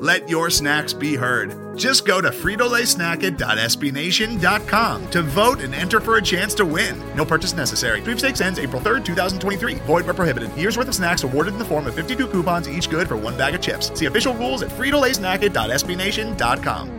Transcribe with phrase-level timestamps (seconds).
[0.00, 1.76] Let your snacks be heard.
[1.76, 6.98] Just go to fritolaysnacket.sbnation.com to vote and enter for a chance to win.
[7.14, 8.00] No purchase necessary.
[8.00, 9.74] Sweepstakes ends April 3rd, 2023.
[9.74, 10.56] Void where prohibited.
[10.56, 13.36] Year's worth of snacks awarded in the form of 52 coupons, each good for one
[13.36, 13.92] bag of chips.
[13.98, 16.96] See official rules at fritolaysnacket.sbnation.com.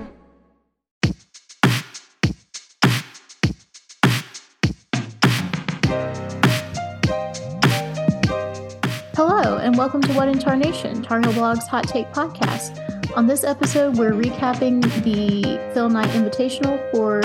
[9.15, 12.90] Hello, and welcome to What in Tarnation, Tar Heel Blog's Hot Take Podcast.
[13.13, 17.19] On this episode, we're recapping the Phil Knight Invitational for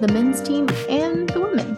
[0.00, 1.76] the men's team and the women.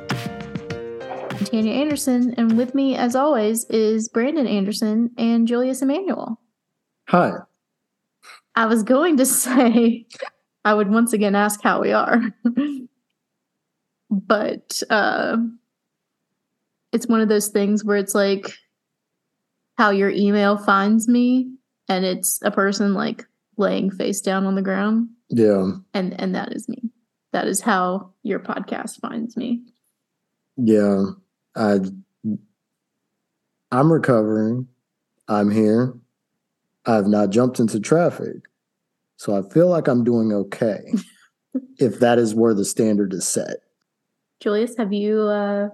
[1.29, 6.41] I'm Tanya Anderson, and with me, as always, is Brandon Anderson and Julius Emanuel.
[7.09, 7.33] Hi.
[8.55, 10.07] I was going to say
[10.65, 12.23] I would once again ask how we are,
[14.09, 15.37] but uh,
[16.93, 18.53] it's one of those things where it's like
[19.77, 21.51] how your email finds me,
[21.89, 23.27] and it's a person like
[23.59, 25.73] laying face down on the ground, Yeah.
[25.95, 26.91] and and that is me.
[27.33, 29.63] That is how your podcast finds me.
[30.57, 31.05] Yeah.
[31.55, 31.81] I
[33.71, 34.67] I'm recovering.
[35.29, 35.95] I'm here.
[36.87, 38.37] I've not jumped into traffic.
[39.17, 40.81] So I feel like I'm doing okay.
[41.79, 43.59] if that is where the standard is set.
[44.41, 45.69] Julius, have you uh,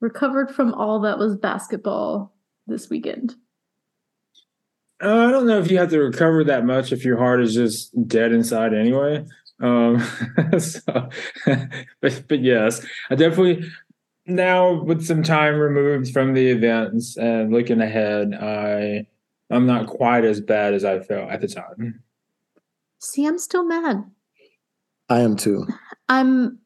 [0.00, 2.34] recovered from all that was basketball
[2.66, 3.34] this weekend?
[5.02, 7.54] Uh, I don't know if you have to recover that much if your heart is
[7.54, 9.24] just dead inside anyway.
[9.60, 10.00] Um,
[10.58, 11.08] so,
[12.00, 13.64] but, but yes, I definitely
[14.26, 19.06] now with some time removed from the events and looking ahead, I
[19.50, 22.02] I'm not quite as bad as I felt at the time.
[23.00, 24.04] See, I'm still mad.
[25.08, 25.66] I am too.
[26.08, 26.58] I'm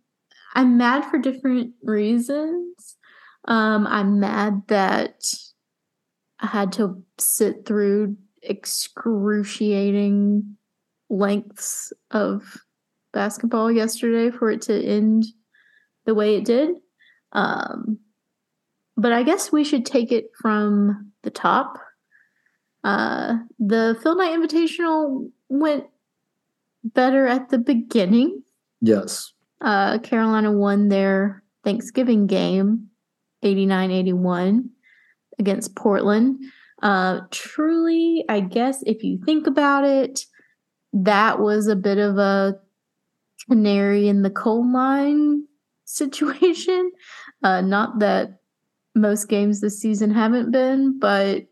[0.55, 2.97] I'm mad for different reasons.
[3.47, 5.25] Um, I'm mad that
[6.41, 10.56] I had to sit through excruciating
[11.10, 12.59] lengths of
[13.12, 15.25] basketball yesterday for it to end
[16.05, 16.71] the way it did.
[17.32, 17.99] Um,
[18.97, 21.78] but I guess we should take it from the top.
[22.82, 25.84] Uh, the Phil Knight Invitational went
[26.84, 28.43] better at the beginning.
[28.81, 29.32] Yes.
[29.61, 32.88] Uh, Carolina won their Thanksgiving game
[33.43, 34.71] 89 81
[35.38, 36.44] against Portland.
[36.83, 40.21] Uh, truly, I guess if you think about it,
[40.93, 42.55] that was a bit of a
[43.49, 45.45] canary in the coal mine
[45.85, 46.91] situation.
[47.43, 48.39] Uh, not that
[48.95, 51.47] most games this season haven't been, but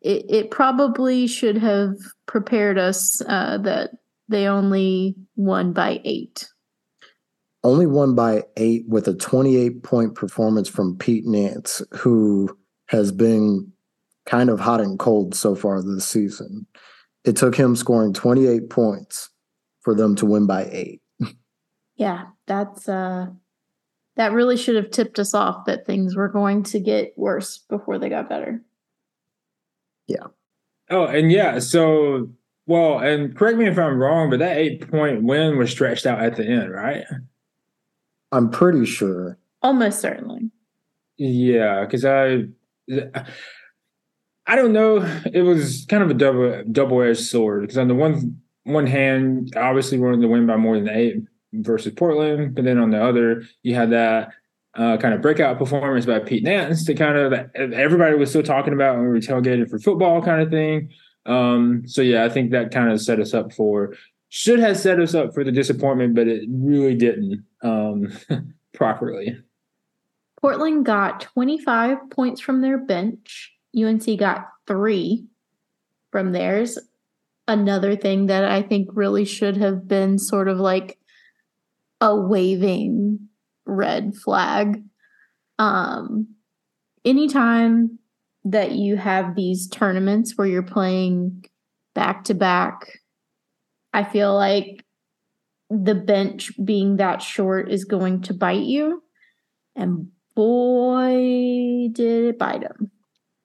[0.00, 3.90] it, it probably should have prepared us uh, that
[4.28, 6.48] they only won by eight.
[7.64, 13.72] Only won by eight with a 28 point performance from Pete Nance, who has been
[14.26, 16.66] kind of hot and cold so far this season.
[17.24, 19.30] It took him scoring 28 points
[19.80, 21.00] for them to win by eight.
[21.94, 23.26] Yeah, that's uh
[24.16, 27.98] that really should have tipped us off that things were going to get worse before
[27.98, 28.62] they got better.
[30.06, 30.26] Yeah.
[30.90, 32.30] Oh, and yeah, so
[32.66, 36.20] well, and correct me if I'm wrong, but that eight point win was stretched out
[36.20, 37.04] at the end, right?
[38.32, 39.38] I'm pretty sure.
[39.62, 40.50] Almost certainly.
[41.18, 42.44] Yeah, because I,
[44.46, 44.96] I don't know.
[45.32, 49.54] It was kind of a double double edged sword because on the one one hand,
[49.56, 51.16] obviously wanted to win by more than eight
[51.52, 54.32] versus Portland, but then on the other, you had that
[54.74, 58.72] uh, kind of breakout performance by Pete Nance to kind of everybody was still talking
[58.72, 60.90] about when we were tailgated for football kind of thing.
[61.26, 63.94] Um, so yeah, I think that kind of set us up for
[64.28, 68.10] should have set us up for the disappointment, but it really didn't um,
[68.74, 69.36] properly.
[70.40, 73.51] Portland got 25 points from their bench.
[73.76, 75.26] UNC got three
[76.10, 76.78] from theirs.
[77.48, 80.98] Another thing that I think really should have been sort of like
[82.00, 83.28] a waving
[83.66, 84.82] red flag.
[85.58, 86.34] Um,
[87.04, 87.98] anytime
[88.44, 91.44] that you have these tournaments where you're playing
[91.94, 93.00] back to back,
[93.92, 94.84] I feel like
[95.70, 99.02] the bench being that short is going to bite you.
[99.74, 102.90] And boy, did it bite him.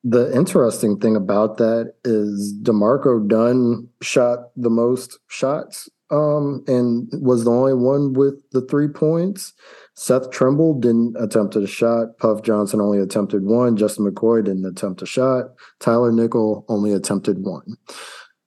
[0.10, 7.44] The interesting thing about that is D'Marco Dunn shot the most shots um, and was
[7.44, 9.52] the only one with the three points.
[9.96, 12.18] Seth Trimble didn't attempt a shot.
[12.20, 13.76] Puff Johnson only attempted one.
[13.76, 15.48] Justin McCoy didn't attempt a shot.
[15.82, 17.76] Tyler Nickel only attempted one.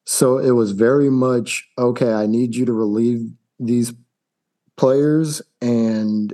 [0.06, 2.14] So it was very much okay.
[2.14, 3.28] I need you to relieve
[3.58, 3.92] these
[4.78, 6.32] players, and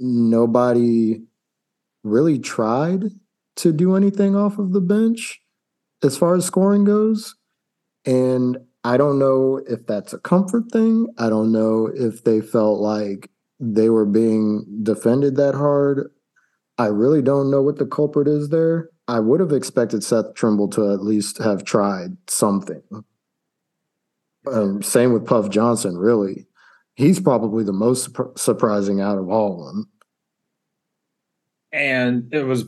[0.00, 1.22] nobody
[2.02, 3.04] really tried
[3.56, 5.40] to do anything off of the bench
[6.02, 7.34] as far as scoring goes.
[8.04, 11.08] And I don't know if that's a comfort thing.
[11.18, 16.10] I don't know if they felt like they were being defended that hard.
[16.76, 18.90] I really don't know what the culprit is there.
[19.06, 22.82] I would have expected Seth Trimble to at least have tried something.
[24.50, 26.46] Um, same with Puff Johnson, really.
[26.94, 29.90] He's probably the most surprising out of all of them.
[31.72, 32.64] And it was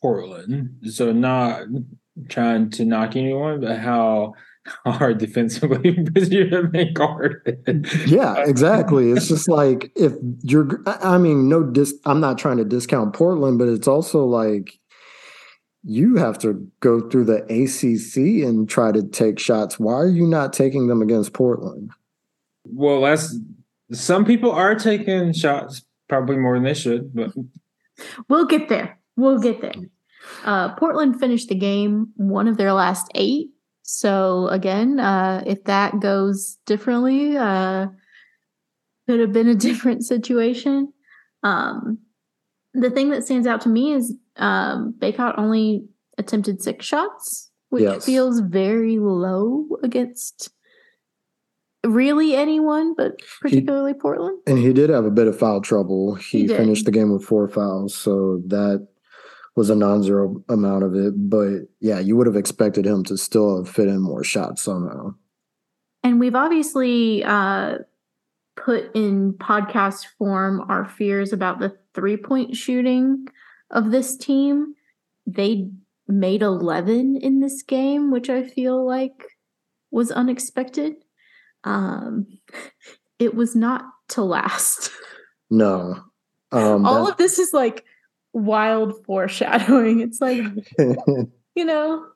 [0.00, 0.76] Portland.
[0.90, 1.62] So not
[2.28, 4.34] trying to knock anyone, but how
[4.86, 7.58] hard defensively because you're the main guard.
[8.06, 9.10] yeah, exactly.
[9.10, 10.12] It's just like if
[10.42, 14.78] you're I mean, no dis I'm not trying to discount Portland, but it's also like
[15.84, 19.78] you have to go through the ACC and try to take shots.
[19.78, 21.90] Why are you not taking them against Portland?
[22.64, 23.38] Well, that's
[23.92, 27.32] some people are taking shots probably more than they should, but
[28.28, 28.97] we'll get there.
[29.18, 29.72] We'll get there.
[30.44, 33.48] Uh, Portland finished the game one of their last eight.
[33.82, 37.88] So again, uh, if that goes differently, uh,
[39.08, 40.92] could have been a different situation.
[41.42, 41.98] Um,
[42.74, 45.84] the thing that stands out to me is um, Bacot only
[46.16, 48.06] attempted six shots, which yes.
[48.06, 50.50] feels very low against
[51.84, 54.38] really anyone, but particularly he, Portland.
[54.46, 56.14] And he did have a bit of foul trouble.
[56.14, 58.86] He, he finished the game with four fouls, so that
[59.58, 61.14] was a non-zero amount of it.
[61.28, 65.14] But yeah, you would have expected him to still have fit in more shots somehow.
[66.04, 67.78] And we've obviously uh,
[68.56, 73.26] put in podcast form our fears about the three-point shooting
[73.72, 74.74] of this team.
[75.26, 75.68] They
[76.06, 79.24] made 11 in this game, which I feel like
[79.90, 80.94] was unexpected.
[81.64, 82.28] Um,
[83.18, 84.92] it was not to last.
[85.50, 86.04] No.
[86.52, 87.12] Um, All that...
[87.12, 87.84] of this is like
[88.32, 90.00] wild foreshadowing.
[90.08, 90.42] It's like,
[91.54, 92.06] you know,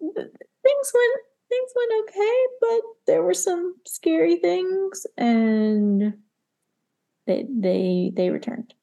[0.00, 6.14] things went things went okay, but there were some scary things, and
[7.26, 8.74] they they they returned.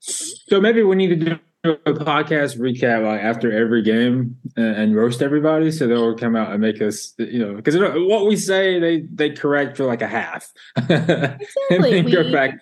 [0.00, 4.96] So maybe we need to do a podcast recap like after every game and, and,
[4.96, 8.78] roast everybody, so they'll come out and make us, you know, because what we say
[8.78, 11.46] they they correct for like a half, exactly.
[11.70, 12.60] and then we, go back.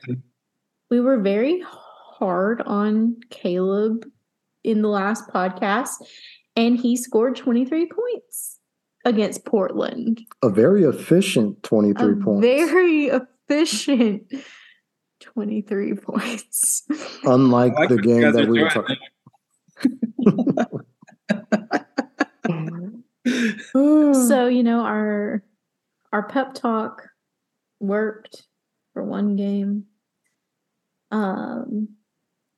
[0.91, 1.61] We were very
[2.19, 4.07] hard on Caleb
[4.63, 5.95] in the last podcast,
[6.57, 8.59] and he scored twenty three points
[9.05, 10.21] against Portland.
[10.43, 12.47] A very efficient twenty three points.
[12.47, 14.33] Very efficient
[15.21, 16.83] 23 points.
[17.25, 18.97] Unlike like the game that we were talking
[24.29, 25.43] so, you know, our
[26.13, 27.09] our pep talk
[27.81, 28.43] worked
[28.93, 29.85] for one game.
[31.11, 31.89] Um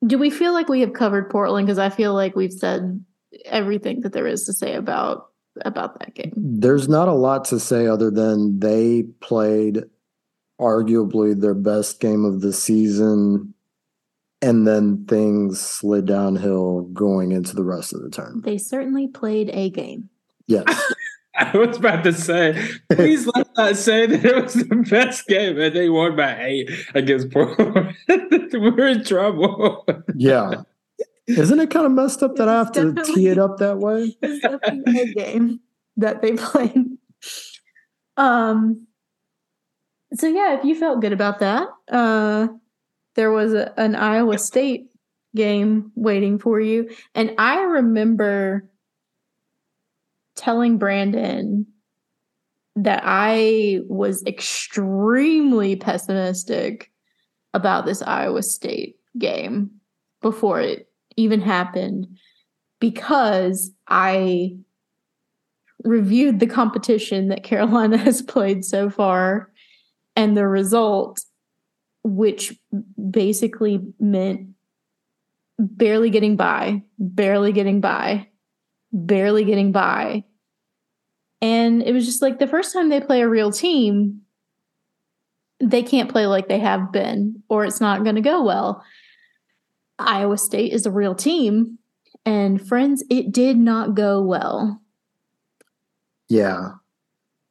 [0.05, 3.05] do we feel like we have covered Portland because I feel like we've said
[3.45, 5.31] everything that there is to say about
[5.65, 6.33] about that game.
[6.37, 9.85] There's not a lot to say other than they played
[10.61, 13.55] arguably their best game of the season
[14.43, 18.43] and then things slid downhill going into the rest of the term.
[18.45, 20.11] They certainly played a game.
[20.47, 20.93] Yes.
[21.39, 25.61] I was about to say, please let that say that it was the best game
[25.61, 27.95] and they won by eight against Portland.
[28.09, 29.87] We're in trouble.
[30.15, 30.63] Yeah.
[31.27, 34.17] Isn't it kind of messed up that I have to tee it up that way?
[34.23, 35.61] It's definitely a game
[35.97, 36.87] that they played.
[38.17, 38.87] Um
[40.15, 42.49] so yeah, if you felt good about that, uh,
[43.17, 44.89] there was a, an Iowa State
[45.35, 48.69] game waiting for you, and I remember
[50.37, 51.67] telling Brandon
[52.77, 56.93] that I was extremely pessimistic
[57.55, 59.71] about this Iowa State game
[60.21, 62.07] before it even happened
[62.79, 64.57] because I
[65.85, 69.51] reviewed the competition that Carolina has played so far
[70.15, 71.23] and the result,
[72.03, 72.59] which
[73.11, 74.49] basically meant
[75.59, 78.29] barely getting by, barely getting by,
[78.93, 80.25] barely getting by.
[81.43, 84.23] And it was just like the first time they play a real team,
[85.61, 88.83] they can't play like they have been, or it's not going to go well.
[89.99, 91.79] Iowa State is a real team,
[92.25, 94.81] And friends, it did not go well.
[96.29, 96.73] Yeah.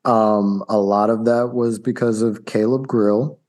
[0.04, 3.40] Um, a lot of that was because of Caleb Grill.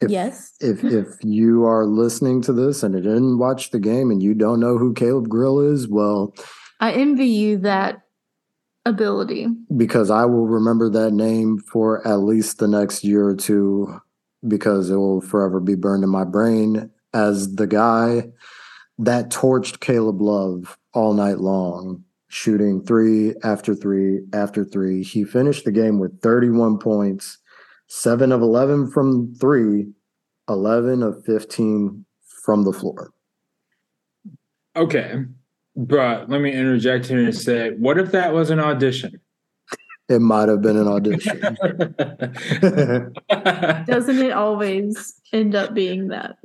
[0.00, 0.52] If, yes.
[0.60, 4.34] If if you are listening to this and you didn't watch the game and you
[4.34, 6.34] don't know who Caleb Grill is, well,
[6.80, 8.02] I envy you that
[8.86, 9.46] ability
[9.76, 14.00] because I will remember that name for at least the next year or two
[14.48, 18.30] because it will forever be burned in my brain as the guy
[18.98, 25.02] that torched Caleb Love all night long, shooting three after three after three.
[25.02, 27.38] He finished the game with 31 points,
[27.88, 29.86] seven of 11 from three,
[30.48, 32.04] 11 of 15
[32.42, 33.10] from the floor.
[34.76, 35.24] Okay.
[35.76, 39.20] But let me interject here and say, what if that was an audition?
[40.08, 41.38] It might have been an audition.
[43.86, 46.36] Doesn't it always end up being that?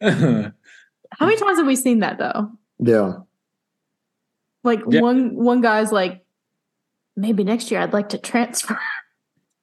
[0.00, 2.50] How many times have we seen that though?
[2.78, 3.18] Yeah.
[4.64, 5.00] Like Yeah.
[5.02, 6.24] one one guy's like,
[7.16, 8.78] maybe next year I'd like to transfer.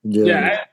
[0.03, 0.25] Yeah.
[0.25, 0.63] yeah.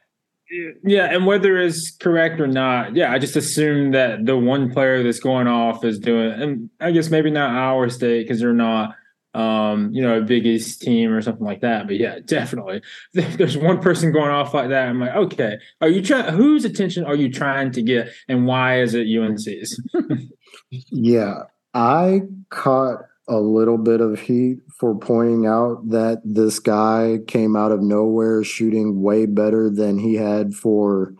[0.83, 5.02] Yeah, and whether it's correct or not, yeah, I just assume that the one player
[5.02, 8.97] that's going off is doing, and I guess maybe not Iowa State because they're not,
[9.33, 11.87] um, you know, a Big East team or something like that.
[11.87, 12.83] But yeah, definitely,
[13.14, 16.35] if there's one person going off like that, I'm like, okay, are you trying?
[16.35, 19.80] Whose attention are you trying to get, and why is it UNC's?
[20.71, 23.00] Yeah, I caught
[23.31, 28.43] a little bit of heat for pointing out that this guy came out of nowhere
[28.43, 31.15] shooting way better than he had for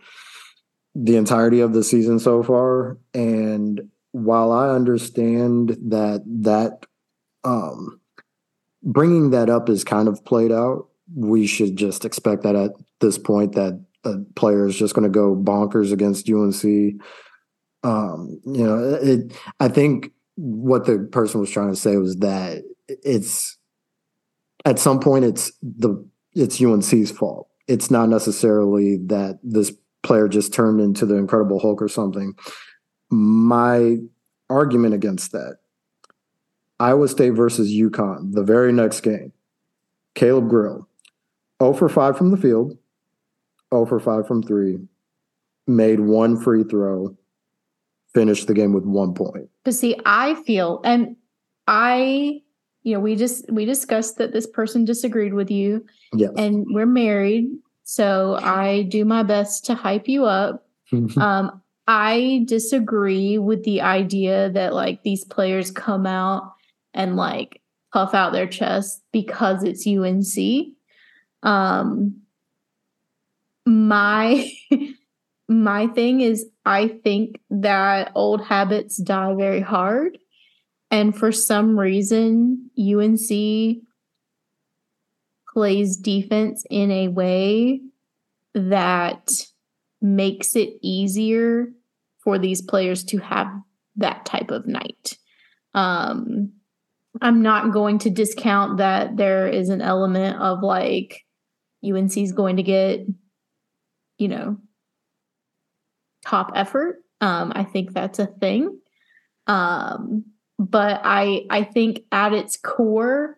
[0.93, 2.97] the entirety of the season so far.
[3.13, 6.85] And while I understand that that
[7.45, 8.01] um,
[8.83, 13.17] bringing that up is kind of played out, we should just expect that at this
[13.17, 17.01] point that a player is just going to go bonkers against UNC
[17.83, 22.63] um you know it i think what the person was trying to say was that
[22.87, 23.57] it's
[24.65, 27.47] at some point it's the it's unc's fault.
[27.67, 29.71] It's not necessarily that this
[30.01, 32.33] player just turned into the incredible hulk or something.
[33.11, 33.97] My
[34.49, 35.57] argument against that
[36.79, 39.31] iowa state versus UConn the very next game
[40.15, 40.89] caleb grill
[41.61, 42.77] 0 for 5 from the field
[43.73, 44.79] 0 for 5 from 3
[45.67, 47.15] made one free throw
[48.13, 49.49] finished the game with one point.
[49.63, 51.15] But see, I feel and
[51.67, 52.41] I,
[52.83, 56.31] you know, we just we discussed that this person disagreed with you Yes.
[56.37, 57.49] and we're married.
[57.83, 60.65] So I do my best to hype you up.
[61.17, 66.53] Um, I disagree with the idea that like these players come out
[66.93, 67.61] and like
[67.93, 70.73] puff out their chest because it's UNC.
[71.43, 72.21] Um,
[73.65, 74.51] my
[75.51, 80.17] my thing is I think that old habits die very hard.
[80.89, 83.83] And for some reason, UNC
[85.53, 87.81] plays defense in a way
[88.53, 89.29] that
[90.01, 91.67] makes it easier
[92.23, 93.47] for these players to have
[93.97, 95.17] that type of night.
[95.73, 96.53] Um,
[97.21, 101.25] I'm not going to discount that there is an element of like
[101.83, 103.05] UNC is going to get,
[104.17, 104.57] you know,
[106.31, 107.03] top effort.
[107.19, 108.79] Um, I think that's a thing.
[109.47, 110.25] Um,
[110.57, 113.37] but I I think at its core,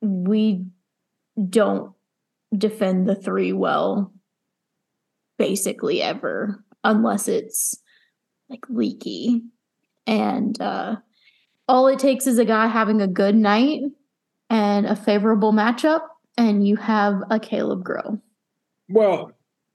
[0.00, 0.64] we
[1.48, 1.92] don't
[2.56, 4.12] defend the three well
[5.38, 7.74] basically ever unless it's
[8.48, 9.42] like leaky
[10.06, 10.94] and uh
[11.66, 13.80] all it takes is a guy having a good night
[14.48, 16.02] and a favorable matchup
[16.36, 18.20] and you have a Caleb Grill.
[18.88, 19.32] Well,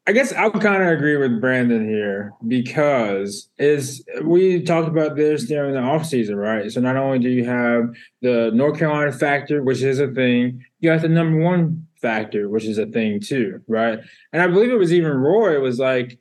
[0.09, 5.45] I guess I'll kind of agree with Brandon here because is we talked about this
[5.45, 6.71] during the offseason, right?
[6.71, 10.89] So not only do you have the North Carolina factor, which is a thing, you
[10.89, 13.99] have the number one factor, which is a thing too, right?
[14.33, 16.17] And I believe it was even Roy was like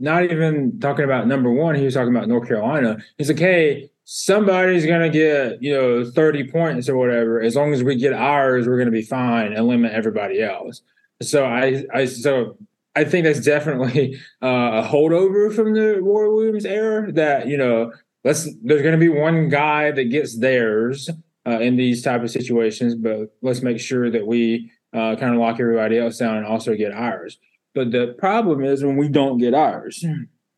[0.00, 2.96] not even talking about number one, he was talking about North Carolina.
[3.18, 7.42] He's like, hey, somebody's gonna get, you know, 30 points or whatever.
[7.42, 10.80] As long as we get ours, we're gonna be fine and limit everybody else.
[11.20, 12.56] So I I so
[12.96, 17.12] I think that's definitely uh, a holdover from the Roy Williams era.
[17.12, 17.92] That you know,
[18.24, 21.10] let's there's going to be one guy that gets theirs
[21.46, 25.40] uh, in these type of situations, but let's make sure that we uh, kind of
[25.40, 27.38] lock everybody else down and also get ours.
[27.74, 30.02] But the problem is when we don't get ours.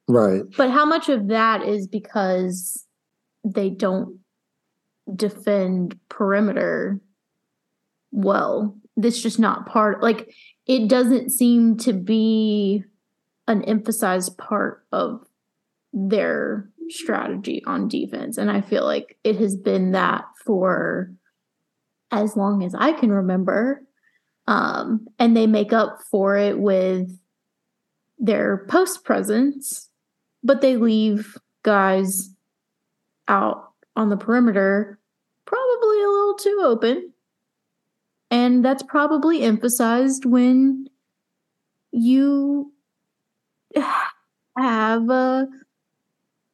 [0.06, 0.42] right.
[0.56, 2.86] But how much of that is because
[3.44, 4.20] they don't
[5.14, 7.00] defend perimeter
[8.12, 8.76] well?
[8.96, 10.32] That's just not part like
[10.68, 12.84] it doesn't seem to be
[13.48, 15.26] an emphasized part of
[15.92, 18.36] their strategy on defense.
[18.36, 21.10] And I feel like it has been that for
[22.10, 23.82] as long as I can remember.
[24.46, 27.18] Um, and they make up for it with
[28.18, 29.88] their post presence,
[30.42, 32.30] but they leave guys
[33.26, 34.98] out on the perimeter
[35.44, 37.12] probably a little too open.
[38.30, 40.88] And that's probably emphasized when
[41.92, 42.72] you
[44.56, 45.48] have a,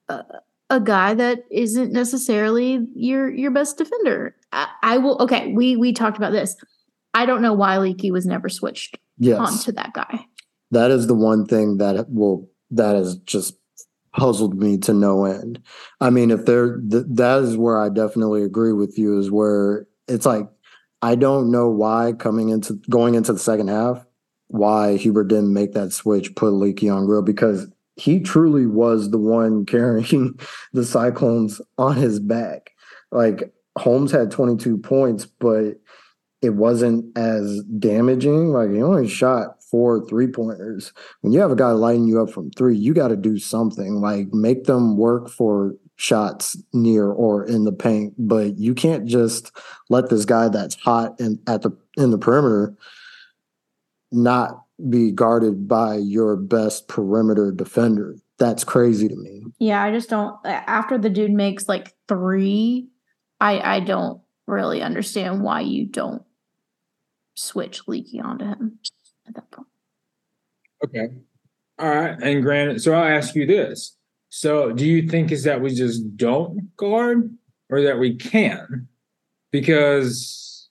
[0.09, 0.23] a,
[0.71, 4.37] a guy that isn't necessarily your your best defender.
[4.53, 6.57] I, I, will okay, we we talked about this.
[7.13, 9.39] I don't know why Leaky was never switched yes.
[9.39, 10.27] onto that guy.
[10.71, 13.57] That is the one thing that will that has just
[14.13, 15.61] puzzled me to no end.
[16.01, 19.87] I mean, if there th- that is where I definitely agree with you is where
[20.09, 20.49] it's like
[21.05, 24.07] I don't know why coming into going into the second half
[24.49, 29.19] why Hubert didn't make that switch, put Leaky on Grill because he truly was the
[29.19, 30.39] one carrying
[30.73, 32.71] the Cyclones on his back.
[33.13, 35.75] Like Holmes had 22 points, but
[36.41, 38.53] it wasn't as damaging.
[38.53, 40.95] Like he only shot four three pointers.
[41.21, 44.01] When you have a guy lighting you up from three, you got to do something
[44.01, 48.15] like make them work for shots near or in the paint.
[48.19, 49.53] But you can't just
[49.89, 52.75] let this guy that's hot and at the in the perimeter
[54.11, 58.17] not be guarded by your best perimeter defender.
[58.39, 59.45] That's crazy to me.
[59.59, 60.37] Yeah, I just don't.
[60.45, 62.89] After the dude makes like three,
[63.41, 66.23] I I don't really understand why you don't
[67.35, 68.79] switch Leaky onto him
[69.27, 69.69] at that point.
[70.85, 71.09] Okay.
[71.79, 72.17] All right.
[72.21, 73.97] And granted, so I'll ask you this.
[74.37, 77.33] So do you think is that we just don't guard
[77.71, 78.89] or that we can?
[79.53, 80.69] Because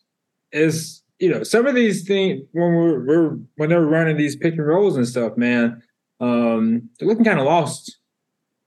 [0.52, 4.56] is you know, some of these things when we're, we're when they're running these pick
[4.56, 5.82] and rolls and stuff, man,
[6.20, 8.00] um, they're looking kind of lost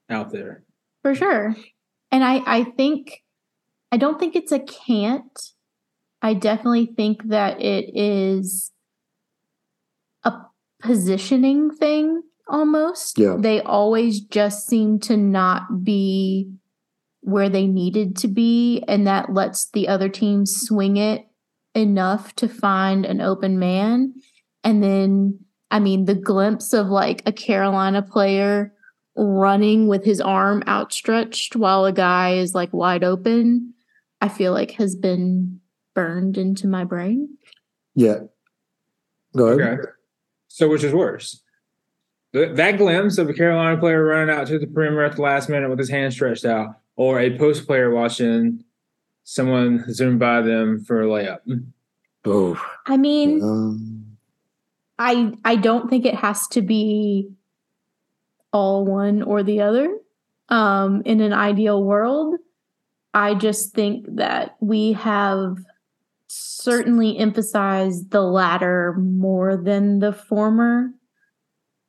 [0.09, 0.65] out there.
[1.03, 1.55] For sure.
[2.11, 3.23] And I I think
[3.93, 5.53] I don't think it's a can't.
[6.23, 8.73] I definitely think that it is
[10.25, 10.33] a
[10.81, 13.19] positioning thing almost.
[13.19, 13.37] Yeah.
[13.39, 16.51] They always just seem to not be
[17.21, 21.27] where they needed to be and that lets the other team swing it
[21.75, 24.15] enough to find an open man.
[24.63, 28.73] And then, I mean, the glimpse of like a Carolina player
[29.17, 33.75] running with his arm outstretched while a guy is like wide open,
[34.21, 35.61] I feel like has been
[35.95, 37.37] burned into my brain.
[37.95, 38.21] Yeah.
[39.35, 39.81] Go ahead.
[39.81, 39.91] Okay.
[40.49, 41.43] So, which is worse?
[42.45, 45.71] That glimpse of a Carolina player running out to the perimeter at the last minute
[45.71, 48.65] with his hand stretched out, or a post player watching
[49.25, 51.39] someone zoom by them for a layup.
[52.25, 54.17] Oh, I mean, um,
[54.99, 57.31] I I don't think it has to be
[58.53, 59.99] all one or the other.
[60.49, 62.37] Um, in an ideal world,
[63.13, 65.59] I just think that we have
[66.29, 70.91] certainly emphasized the latter more than the former,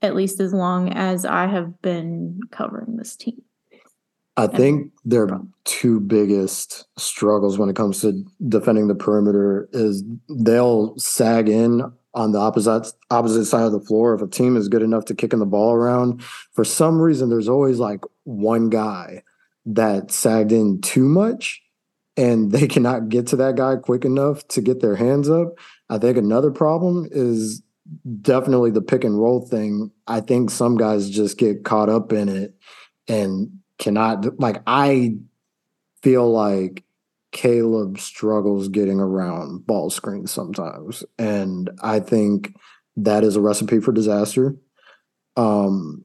[0.01, 3.41] at least as long as I have been covering this team.
[4.37, 5.27] I think their
[5.63, 11.81] two biggest struggles when it comes to defending the perimeter is they'll sag in
[12.13, 14.13] on the opposite opposite side of the floor.
[14.13, 16.21] If a team is good enough to kicking the ball around,
[16.53, 19.23] for some reason there's always like one guy
[19.65, 21.61] that sagged in too much
[22.15, 25.57] and they cannot get to that guy quick enough to get their hands up.
[25.89, 27.63] I think another problem is
[28.21, 29.91] definitely the pick and roll thing.
[30.07, 32.55] I think some guys just get caught up in it
[33.07, 35.15] and cannot like I
[36.01, 36.83] feel like
[37.31, 41.03] Caleb struggles getting around ball screens sometimes.
[41.17, 42.55] And I think
[42.95, 44.55] that is a recipe for disaster.
[45.35, 46.03] Um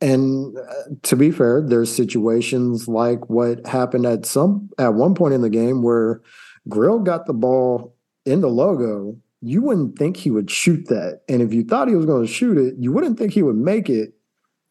[0.00, 5.34] and uh, to be fair, there's situations like what happened at some at one point
[5.34, 6.20] in the game where
[6.68, 7.94] Grill got the ball
[8.26, 9.16] in the logo.
[9.44, 11.20] You wouldn't think he would shoot that.
[11.28, 13.56] And if you thought he was going to shoot it, you wouldn't think he would
[13.56, 14.14] make it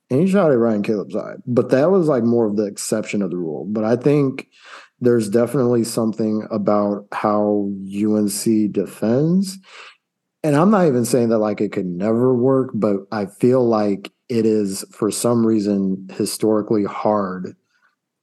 [0.09, 1.35] and he shot at Ryan Caleb's eye.
[1.45, 3.65] But that was like more of the exception of the rule.
[3.65, 4.47] But I think
[4.99, 9.57] there's definitely something about how UNC defends.
[10.43, 14.11] And I'm not even saying that like it could never work, but I feel like
[14.29, 17.55] it is for some reason historically hard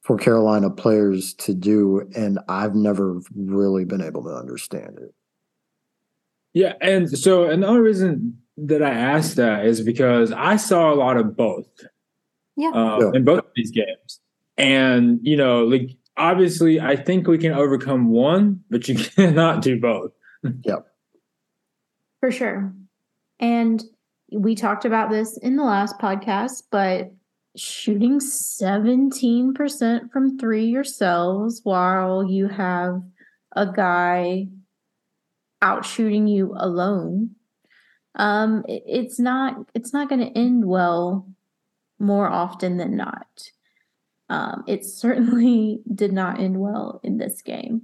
[0.01, 2.09] for Carolina players to do.
[2.15, 5.13] And I've never really been able to understand it.
[6.53, 6.73] Yeah.
[6.81, 11.35] And so, another reason that I asked that is because I saw a lot of
[11.35, 11.67] both.
[12.57, 12.69] Yeah.
[12.69, 13.11] Uh, yeah.
[13.13, 14.19] In both of these games.
[14.57, 19.79] And, you know, like obviously I think we can overcome one, but you cannot do
[19.79, 20.11] both.
[20.63, 20.87] Yep.
[22.19, 22.73] For sure.
[23.39, 23.83] And
[24.31, 27.11] we talked about this in the last podcast, but
[27.55, 33.01] shooting 17% from three yourselves while you have
[33.55, 34.47] a guy
[35.61, 37.35] out shooting you alone
[38.15, 41.27] um it, it's not it's not going to end well
[41.99, 43.51] more often than not.
[44.29, 47.83] Um it certainly did not end well in this game.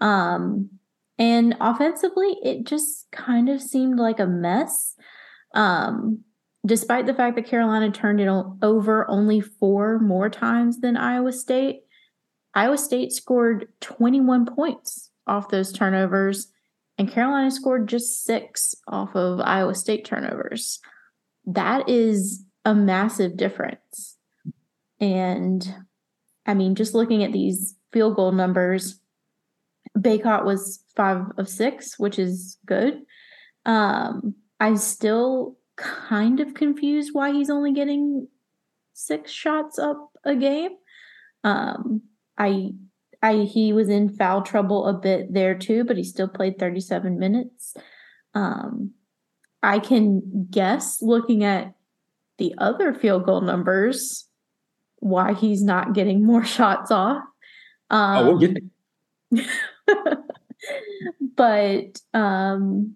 [0.00, 0.70] Um
[1.18, 4.94] and offensively it just kind of seemed like a mess.
[5.54, 6.20] Um
[6.66, 8.28] despite the fact that Carolina turned it
[8.62, 11.80] over only four more times than Iowa State,
[12.54, 16.48] Iowa State scored 21 points off those turnovers,
[16.98, 20.80] and Carolina scored just six off of Iowa State turnovers.
[21.46, 24.16] That is a massive difference.
[25.00, 25.66] And
[26.44, 29.00] I mean, just looking at these field goal numbers,
[29.96, 33.02] Bacot was five of six, which is good.
[33.64, 38.26] Um, I still kind of confused why he's only getting
[38.94, 40.72] six shots up a game.
[41.44, 42.02] Um,
[42.36, 42.72] I,
[43.22, 47.18] I he was in foul trouble a bit there too, but he still played 37
[47.18, 47.74] minutes.
[48.34, 48.92] Um,
[49.62, 51.74] I can guess looking at
[52.38, 54.28] the other field goal numbers
[55.00, 57.22] why he's not getting more shots off.
[57.90, 58.62] Um, oh, we'll get
[61.36, 62.94] but um,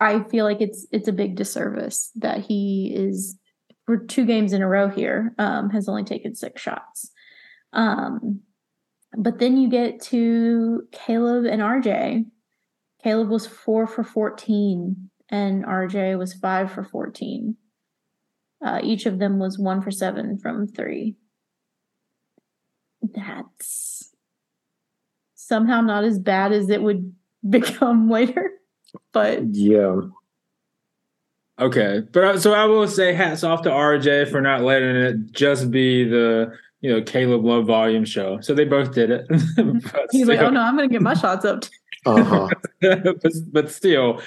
[0.00, 3.38] I feel like it's it's a big disservice that he is
[3.86, 7.10] for two games in a row here um, has only taken six shots.
[7.72, 8.40] Um,
[9.16, 12.26] but then you get to Caleb and RJ.
[13.02, 17.56] Caleb was four for 14, and RJ was five for 14.
[18.64, 21.16] Uh, each of them was one for seven from three.
[23.02, 24.12] That's
[25.34, 27.12] somehow not as bad as it would
[27.48, 28.50] become later.
[29.12, 29.96] But yeah.
[31.58, 35.70] Okay, but so I will say hats off to RJ for not letting it just
[35.70, 38.40] be the you know Caleb Love volume show.
[38.40, 39.26] So they both did it.
[39.30, 41.64] He's still, like, oh no, I'm gonna get my shots up.
[42.06, 42.48] uh-huh.
[42.80, 44.20] but, but still,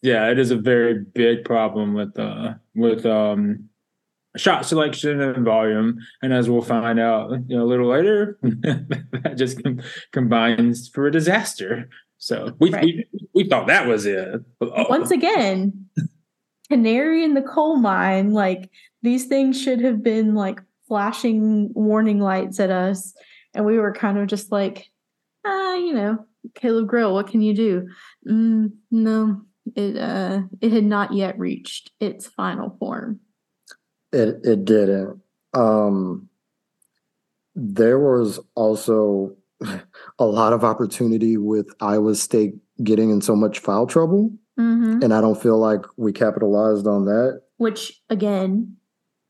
[0.00, 3.68] yeah, it is a very big problem with uh with um
[4.36, 5.98] shot selection and volume.
[6.22, 9.80] And as we'll find out, you know, a little later, that just com-
[10.12, 11.88] combines for a disaster.
[12.18, 12.84] So we, right.
[12.84, 14.40] we, we thought that was it.
[14.60, 14.86] Oh.
[14.88, 15.86] Once again,
[16.68, 18.32] canary in the coal mine.
[18.32, 18.70] Like
[19.02, 23.14] these things should have been like flashing warning lights at us,
[23.54, 24.86] and we were kind of just like,
[25.44, 27.88] ah, you know, Caleb Grill, what can you do?
[28.28, 29.42] Mm, no,
[29.74, 33.20] it uh, it had not yet reached its final form.
[34.12, 35.20] It it didn't.
[35.54, 36.28] Um,
[37.54, 39.36] there was also
[40.18, 44.32] a lot of opportunity with Iowa State getting in so much foul trouble.
[44.58, 45.02] Mm-hmm.
[45.02, 47.42] And I don't feel like we capitalized on that.
[47.58, 48.76] Which, again,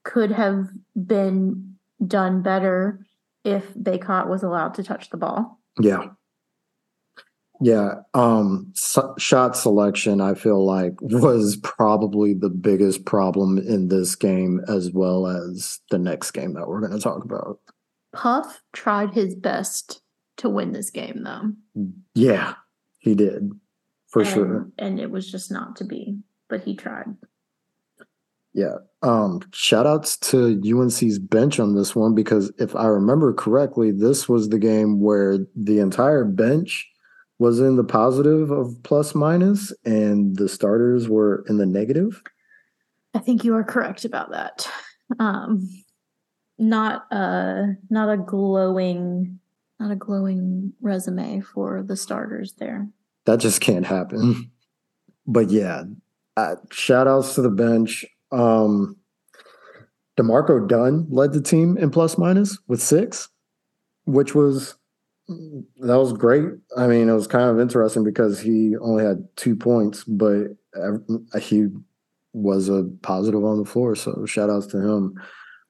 [0.05, 3.07] could have been done better
[3.45, 5.61] if Bacot was allowed to touch the ball.
[5.81, 6.07] Yeah.
[7.61, 7.95] Yeah.
[8.13, 14.61] Um, so shot selection, I feel like, was probably the biggest problem in this game,
[14.69, 17.61] as well as the next game that we're going to talk about.
[18.13, 20.03] Puff tried his best
[20.39, 21.53] to win this game, though.
[22.15, 22.55] Yeah,
[22.99, 23.53] he did
[24.09, 24.69] for and, sure.
[24.79, 27.17] And it was just not to be, but he tried.
[28.53, 28.77] Yeah.
[29.07, 34.29] Um, shout outs to UNC's bench on this one because if I remember correctly, this
[34.29, 36.91] was the game where the entire bench
[37.39, 42.21] was in the positive of plus minus and the starters were in the negative.
[43.15, 44.69] I think you are correct about that.
[45.21, 45.71] Um,
[46.59, 49.39] not a not a glowing
[49.79, 52.89] not a glowing resume for the starters there.
[53.27, 54.51] That just can't happen.
[55.29, 55.85] But yeah,
[56.37, 58.05] uh, shout outs to the bench.
[58.33, 58.97] Um,
[60.17, 63.29] D'Marco Dunn led the team in plus minus with six,
[64.05, 64.77] which was
[65.29, 66.45] that was great.
[66.77, 70.49] I mean, it was kind of interesting because he only had two points, but
[71.41, 71.67] he
[72.33, 73.97] was a positive on the floor.
[73.97, 75.15] So shout outs to him.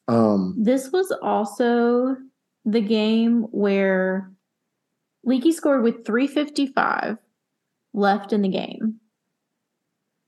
[0.08, 2.16] Um, this was also
[2.64, 4.30] the game where
[5.24, 7.16] Leaky scored with 355
[7.94, 9.00] left in the game.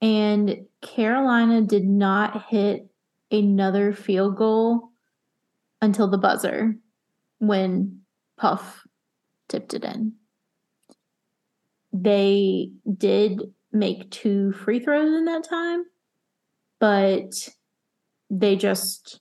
[0.00, 2.88] And Carolina did not hit
[3.30, 4.90] another field goal
[5.82, 6.76] until the buzzer
[7.38, 8.00] when
[8.37, 8.87] Puff
[9.48, 10.12] tipped it in.
[11.92, 15.84] They did make two free throws in that time,
[16.78, 17.48] but
[18.30, 19.20] they just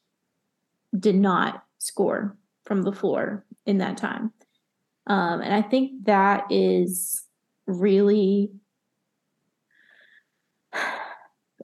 [0.98, 4.32] did not score from the floor in that time.
[5.08, 7.24] Um, and I think that is
[7.66, 8.52] really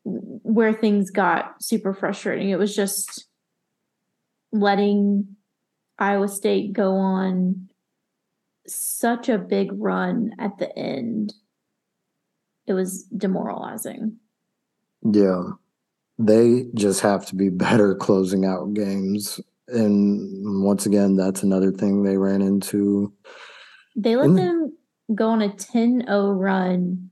[0.03, 2.49] where things got super frustrating.
[2.49, 3.27] It was just
[4.51, 5.35] letting
[5.97, 7.69] Iowa State go on
[8.67, 11.33] such a big run at the end.
[12.67, 14.17] It was demoralizing.
[15.03, 15.43] Yeah.
[16.19, 19.39] They just have to be better closing out games.
[19.67, 23.11] And once again, that's another thing they ran into.
[23.95, 24.35] They let Mm.
[24.35, 24.77] them
[25.15, 27.09] go on a 10 0 run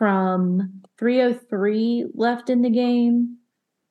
[0.00, 3.36] from 303 left in the game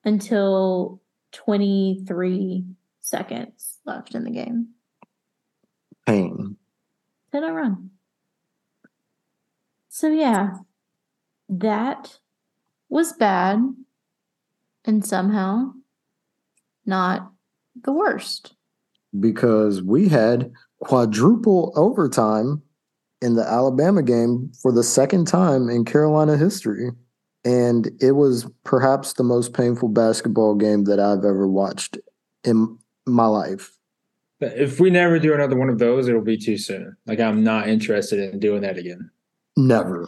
[0.03, 0.99] until
[1.33, 2.65] 23
[2.99, 4.69] seconds left in the game.
[6.07, 6.57] Pain.
[7.31, 7.91] 10 0 run.
[9.89, 10.53] So, yeah,
[11.47, 12.17] that
[12.89, 13.59] was bad
[14.85, 15.73] and somehow
[16.87, 17.31] not
[17.79, 18.55] the worst.
[19.19, 22.63] because we had quadruple overtime
[23.21, 26.89] in the Alabama game for the second time in Carolina history.
[27.45, 31.97] And it was perhaps the most painful basketball game that I've ever watched
[32.43, 33.71] in my life.
[34.41, 36.95] If we never do another one of those, it'll be too soon.
[37.05, 39.09] Like I'm not interested in doing that again.
[39.57, 40.07] Never.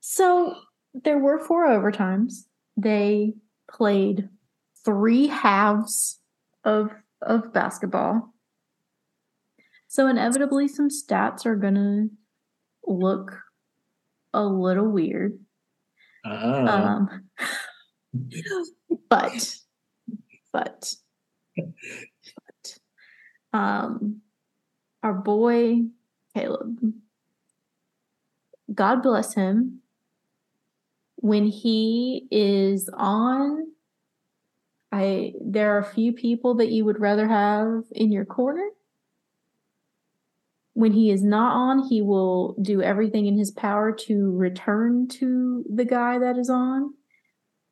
[0.00, 0.54] So
[0.92, 2.44] there were four overtimes.
[2.76, 3.34] They
[3.70, 4.28] played
[4.84, 6.18] three halves
[6.64, 6.90] of
[7.22, 8.29] of basketball.
[9.90, 12.06] So inevitably some stats are gonna
[12.86, 13.36] look
[14.32, 15.40] a little weird.
[16.24, 17.30] Uh, Um
[19.08, 19.56] but
[20.52, 20.94] but
[22.36, 24.20] but um
[25.02, 25.80] our boy
[26.34, 26.78] Caleb
[28.72, 29.80] God bless him
[31.16, 33.72] when he is on
[34.92, 38.68] I there are a few people that you would rather have in your corner.
[40.80, 45.62] When he is not on, he will do everything in his power to return to
[45.70, 46.94] the guy that is on.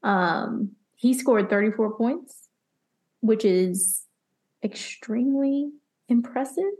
[0.02, 2.48] Um, he scored 34 points,
[3.20, 4.04] which is
[4.62, 5.70] extremely
[6.10, 6.70] impressive.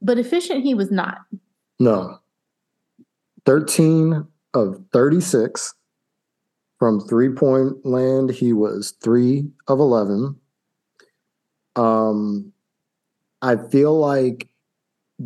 [0.00, 1.18] But efficient he was not.
[1.78, 2.20] No.
[3.44, 5.74] 13 of 36
[6.78, 8.30] from three point land.
[8.30, 10.36] He was three of 11.
[11.76, 12.50] Um,
[13.42, 14.48] I feel like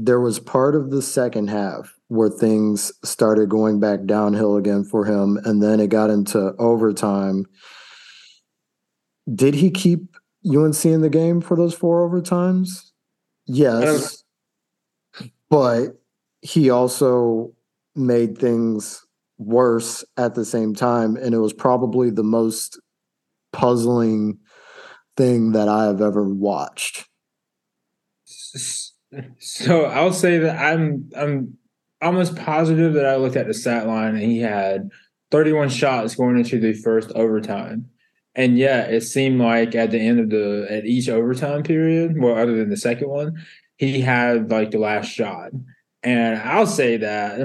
[0.01, 5.05] there was part of the second half where things started going back downhill again for
[5.05, 7.45] him, and then it got into overtime.
[9.35, 12.93] Did he keep UNC in the game for those four overtimes?
[13.47, 14.23] Yes.
[15.21, 16.01] Um, but
[16.43, 17.53] he also
[17.97, 19.05] made things
[19.39, 21.17] worse at the same time.
[21.17, 22.81] And it was probably the most
[23.53, 24.39] puzzling
[25.17, 27.07] thing that I have ever watched.
[29.39, 31.57] So I'll say that I'm I'm
[32.03, 34.91] almost positive that I looked at the stat line and he had
[35.31, 37.89] 31 shots going into the first overtime.
[38.35, 42.37] And yeah, it seemed like at the end of the at each overtime period, well,
[42.37, 43.35] other than the second one,
[43.77, 45.51] he had like the last shot.
[46.03, 47.41] And I'll say that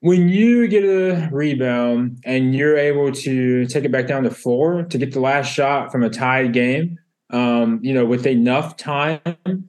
[0.00, 4.82] when you get a rebound and you're able to take it back down to four
[4.84, 6.98] to get the last shot from a tied game,
[7.30, 9.68] um, you know, with enough time,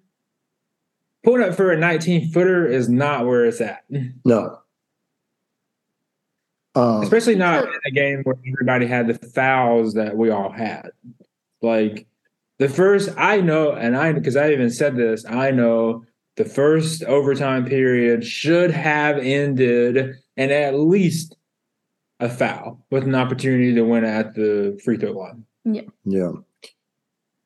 [1.23, 3.83] pulling up for a 19 footer is not where it's at,
[4.25, 4.57] No.
[6.73, 10.91] Um, especially not in a game where everybody had the fouls that we all had.
[11.61, 12.07] Like
[12.59, 16.05] the first, I know, and I, because I even said this, I know
[16.37, 21.35] the first overtime period should have ended and at least
[22.21, 25.43] a foul with an opportunity to win at the free throw line.
[25.65, 25.81] Yeah.
[26.05, 26.31] Yeah.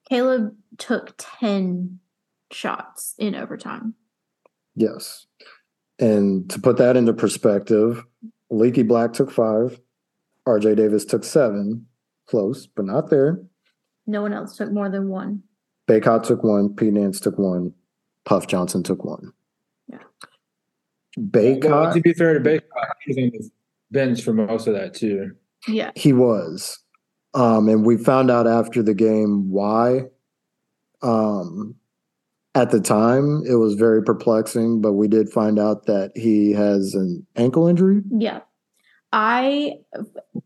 [0.09, 1.99] Caleb took 10
[2.51, 3.95] shots in overtime.
[4.75, 5.25] Yes.
[5.99, 8.03] And to put that into perspective,
[8.49, 9.79] Leaky Black took five,
[10.47, 11.87] RJ Davis took seven,
[12.27, 13.41] close, but not there.
[14.05, 15.43] No one else took more than one.
[15.87, 17.73] Bacot took one, Pete Nance took one,
[18.25, 19.31] Puff Johnson took one.
[19.87, 19.99] Yeah.
[21.17, 22.61] Well, Bacot, to be fair to Bacot,
[23.05, 23.51] he was on
[23.91, 25.31] the bench for most of that too.
[25.67, 25.91] Yeah.
[25.95, 26.79] he was.
[27.35, 30.05] Um, and we found out after the game why.
[31.01, 31.75] Um,
[32.55, 36.95] at the time, it was very perplexing, but we did find out that he has
[36.95, 38.01] an ankle injury.
[38.09, 38.39] Yeah.
[39.11, 39.73] I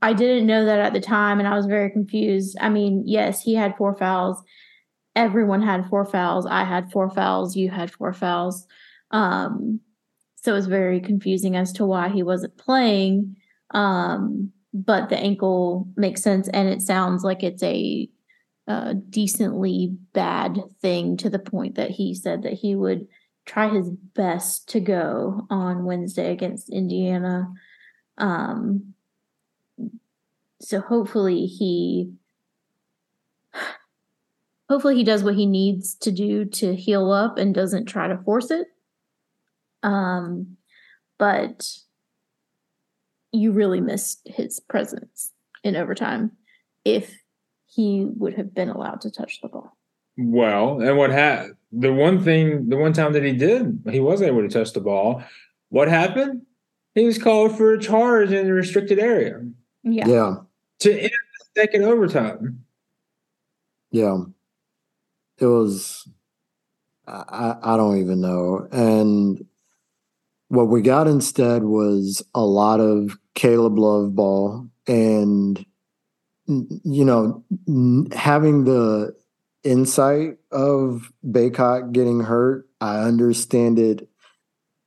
[0.01, 2.57] I didn't know that at the time and I was very confused.
[2.59, 4.41] I mean, yes, he had four fouls.
[5.15, 6.45] Everyone had four fouls.
[6.45, 8.67] I had four fouls, you had four fouls.
[9.11, 9.79] Um
[10.35, 13.37] so it was very confusing as to why he wasn't playing.
[13.71, 18.09] Um but the ankle makes sense and it sounds like it's a
[19.09, 23.07] decently bad thing to the point that he said that he would
[23.45, 27.51] try his best to go on Wednesday against Indiana.
[28.19, 28.93] Um,
[30.61, 32.11] so hopefully he
[34.69, 38.19] hopefully he does what he needs to do to heal up and doesn't try to
[38.19, 38.67] force it.
[39.81, 40.57] Um,
[41.17, 41.67] but
[43.31, 45.31] you really missed his presence
[45.63, 46.31] in overtime
[46.85, 47.13] if
[47.67, 49.77] he would have been allowed to touch the ball.
[50.17, 51.55] Well, and what happened?
[51.71, 54.81] The one thing, the one time that he did, he was able to touch the
[54.81, 55.23] ball.
[55.69, 56.41] What happened?
[56.95, 59.39] He was called for a charge in the restricted area.
[59.83, 60.07] Yeah.
[60.07, 60.35] Yeah.
[60.79, 62.65] To end the second overtime.
[63.91, 64.17] Yeah.
[65.37, 66.07] It was
[67.07, 68.67] I I don't even know.
[68.71, 69.45] And
[70.49, 75.65] what we got instead was a lot of Caleb Love ball and
[76.47, 77.43] you know
[78.13, 79.15] having the
[79.63, 84.09] insight of Bacot getting hurt, I understand it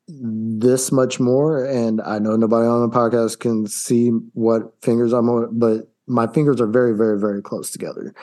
[0.08, 1.64] this much more.
[1.64, 6.26] And I know nobody on the podcast can see what fingers I'm on, but my
[6.26, 8.14] fingers are very, very, very close together.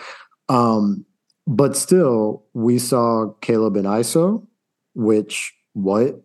[0.49, 1.05] Um,
[1.47, 4.45] but still, we saw Caleb and ISO,
[4.93, 6.21] which what?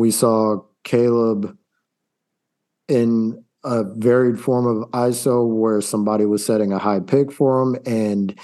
[0.00, 1.56] We saw Caleb
[2.88, 7.76] in a varied form of ISO where somebody was setting a high pick for him.
[7.84, 8.34] And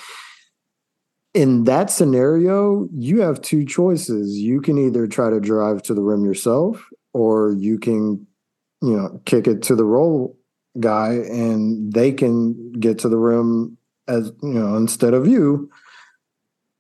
[1.33, 4.37] in that scenario, you have two choices.
[4.37, 8.27] You can either try to drive to the rim yourself, or you can,
[8.83, 10.39] you know, kick it to the roll
[10.79, 15.71] guy and they can get to the rim as, you know, instead of you.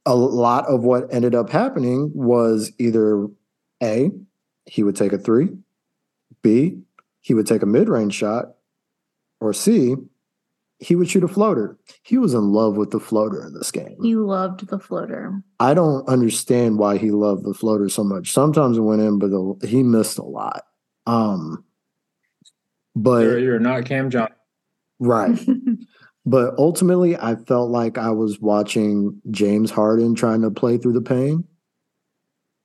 [0.04, 3.26] A lot of what ended up happening was either
[3.82, 4.10] A,
[4.66, 5.48] he would take a three,
[6.42, 6.80] B,
[7.20, 8.54] he would take a mid range shot,
[9.40, 9.96] or C,
[10.78, 11.78] he would shoot a floater.
[12.02, 13.96] He was in love with the floater in this game.
[14.02, 15.40] He loved the floater.
[15.58, 18.32] I don't understand why he loved the floater so much.
[18.32, 20.64] Sometimes it went in, but the, he missed a lot.
[21.06, 21.64] Um,
[22.94, 24.36] but You're, you're not Cam Johnson.
[24.98, 25.38] right.
[26.26, 31.00] but ultimately, I felt like I was watching James Harden trying to play through the
[31.02, 31.44] pain.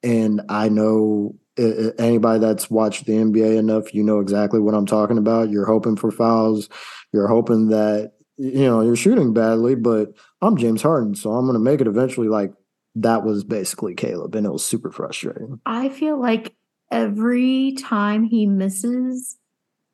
[0.03, 5.17] And I know anybody that's watched the NBA enough, you know exactly what I'm talking
[5.17, 5.49] about.
[5.49, 6.69] You're hoping for fouls.
[7.13, 11.53] You're hoping that you know you're shooting badly, but I'm James Harden, so I'm going
[11.53, 12.27] to make it eventually.
[12.27, 12.53] Like
[12.95, 15.59] that was basically Caleb, and it was super frustrating.
[15.65, 16.55] I feel like
[16.91, 19.37] every time he misses,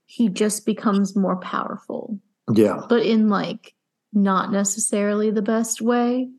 [0.06, 2.20] he just becomes more powerful,
[2.54, 3.74] Yeah, but in like
[4.14, 6.30] not necessarily the best way.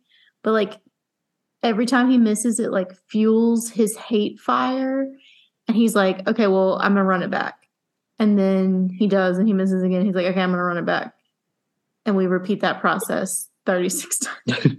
[0.42, 0.78] But like
[1.62, 5.10] every time he misses, it like fuels his hate fire.
[5.66, 7.54] And he's like, okay, well, I'm going to run it back.
[8.18, 10.04] And then he does, and he misses again.
[10.04, 11.14] He's like, okay, I'm going to run it back.
[12.04, 14.76] And we repeat that process 36 times.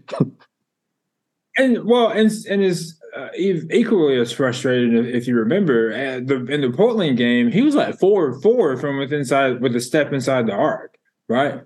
[1.58, 5.89] And well, and and is uh, equally as frustrated if, you remember
[6.22, 9.82] the in the Portland game, he was like four four from within inside with a
[9.82, 11.62] step inside the arc, right?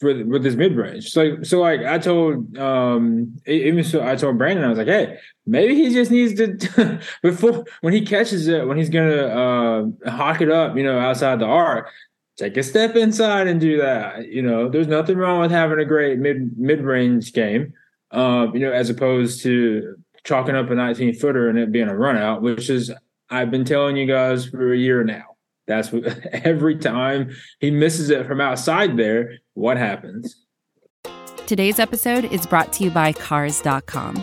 [0.00, 4.38] For with his mid range, so so like I told um even so I told
[4.38, 8.66] Brandon I was like, hey, maybe he just needs to before when he catches it
[8.66, 11.90] when he's gonna uh hawk it up, you know, outside the arc,
[12.38, 14.26] take a step inside and do that.
[14.26, 17.74] You know, there's nothing wrong with having a great mid mid range game
[18.10, 21.96] um, you know, as opposed to chalking up a 19 footer and it being a
[21.96, 22.92] run out, which is
[23.30, 25.29] I've been telling you guys for a year now.
[25.70, 27.30] That's what every time
[27.60, 30.46] he misses it from outside there, what happens?
[31.46, 34.22] Today's episode is brought to you by Cars.com.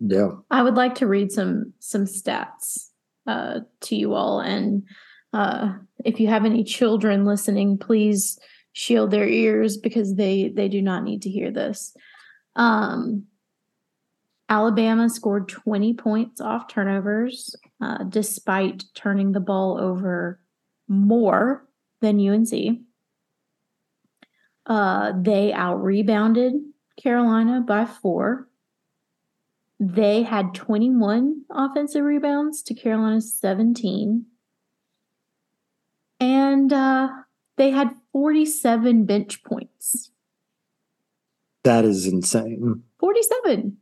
[0.00, 0.30] Yeah.
[0.50, 2.90] I would like to read some some stats
[3.26, 4.84] uh, to you all, and
[5.32, 8.38] uh, if you have any children listening, please
[8.72, 11.94] shield their ears because they they do not need to hear this.
[12.56, 13.26] Um,
[14.48, 20.40] Alabama scored 20 points off turnovers, uh, despite turning the ball over
[20.88, 21.66] more
[22.02, 22.80] than UNC.
[24.66, 26.54] Uh, they out rebounded
[27.02, 28.48] Carolina by four.
[29.84, 34.24] They had 21 offensive rebounds to Carolina's 17.
[36.20, 37.08] And uh,
[37.56, 40.12] they had 47 bench points.
[41.64, 42.84] That is insane.
[43.00, 43.76] 47.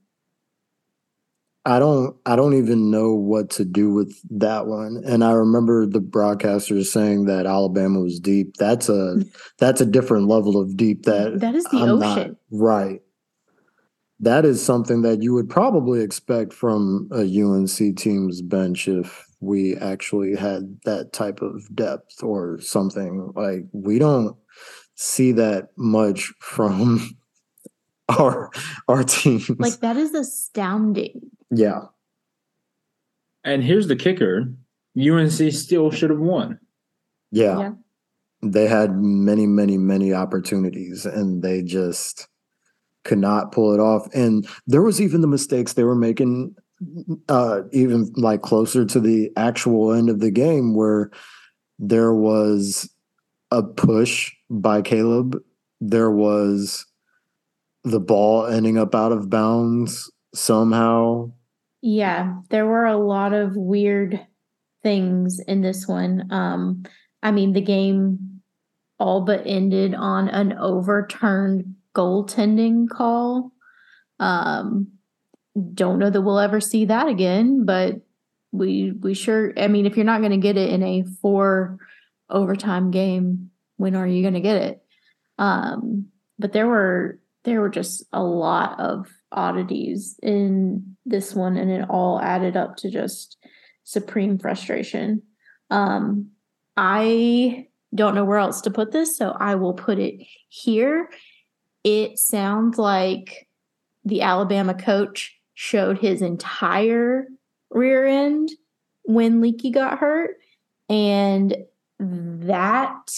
[1.67, 5.03] I don't I don't even know what to do with that one.
[5.05, 8.57] And I remember the broadcasters saying that Alabama was deep.
[8.57, 9.17] That's a
[9.59, 12.39] that's a different level of deep that That is the I'm ocean.
[12.51, 13.03] right.
[14.21, 19.77] That is something that you would probably expect from a UNC team's bench if we
[19.77, 23.33] actually had that type of depth or something.
[23.35, 24.37] Like we don't
[24.95, 27.17] see that much from
[28.19, 28.51] our
[28.89, 29.49] our teams.
[29.59, 31.21] Like that is astounding.
[31.51, 31.83] yeah.
[33.43, 34.53] And here's the kicker:
[34.99, 36.59] UNC still should have won.
[37.31, 37.59] Yeah.
[37.59, 37.73] Yeah.
[38.43, 42.29] They had many, many, many opportunities and they just
[43.05, 44.09] could not pull it off.
[44.15, 46.55] And there was even the mistakes they were making
[47.29, 51.11] uh even like closer to the actual end of the game where
[51.79, 52.89] there was
[53.51, 55.39] a push by Caleb.
[55.81, 56.87] There was
[57.85, 61.33] the ball ending up out of bounds somehow.
[61.83, 64.21] Yeah, there were a lot of weird
[64.83, 66.31] things in this one.
[66.31, 66.85] Um,
[67.23, 68.43] I mean, the game
[68.99, 73.53] all but ended on an overturned goaltending call.
[74.19, 74.89] Um,
[75.75, 77.97] don't know that we'll ever see that again, but
[78.53, 79.53] we we sure.
[79.57, 81.79] I mean, if you're not going to get it in a four
[82.29, 84.83] overtime game, when are you going to get it?
[85.39, 86.07] Um,
[86.39, 91.89] but there were there were just a lot of oddities in this one, and it
[91.89, 93.39] all added up to just
[93.85, 95.23] supreme frustration.
[95.71, 96.31] Um,
[96.77, 101.09] I don't know where else to put this, so I will put it here.
[101.85, 103.49] It sounds like
[104.05, 107.27] the Alabama coach showed his entire
[107.71, 108.51] rear end
[109.03, 110.37] when Leaky got hurt,
[110.89, 111.57] and
[111.99, 113.11] that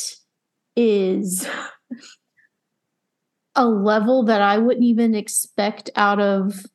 [0.76, 1.46] is
[3.54, 6.66] a level that I wouldn't even expect out of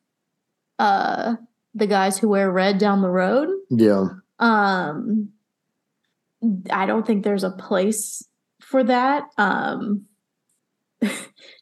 [0.79, 1.35] uh
[1.73, 3.49] the guys who wear red down the road.
[3.69, 4.07] Yeah.
[4.39, 5.29] Um
[6.71, 8.23] I don't think there's a place
[8.61, 9.25] for that.
[9.37, 10.05] Um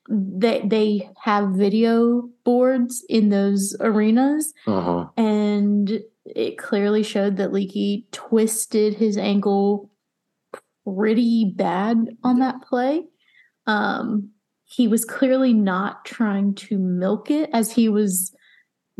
[0.07, 5.07] they they have video boards in those arenas Uh-huh.
[5.17, 9.89] and it clearly showed that Leaky twisted his ankle
[10.83, 13.03] pretty bad on that play.
[13.67, 14.29] Um,
[14.63, 18.33] he was clearly not trying to milk it as he was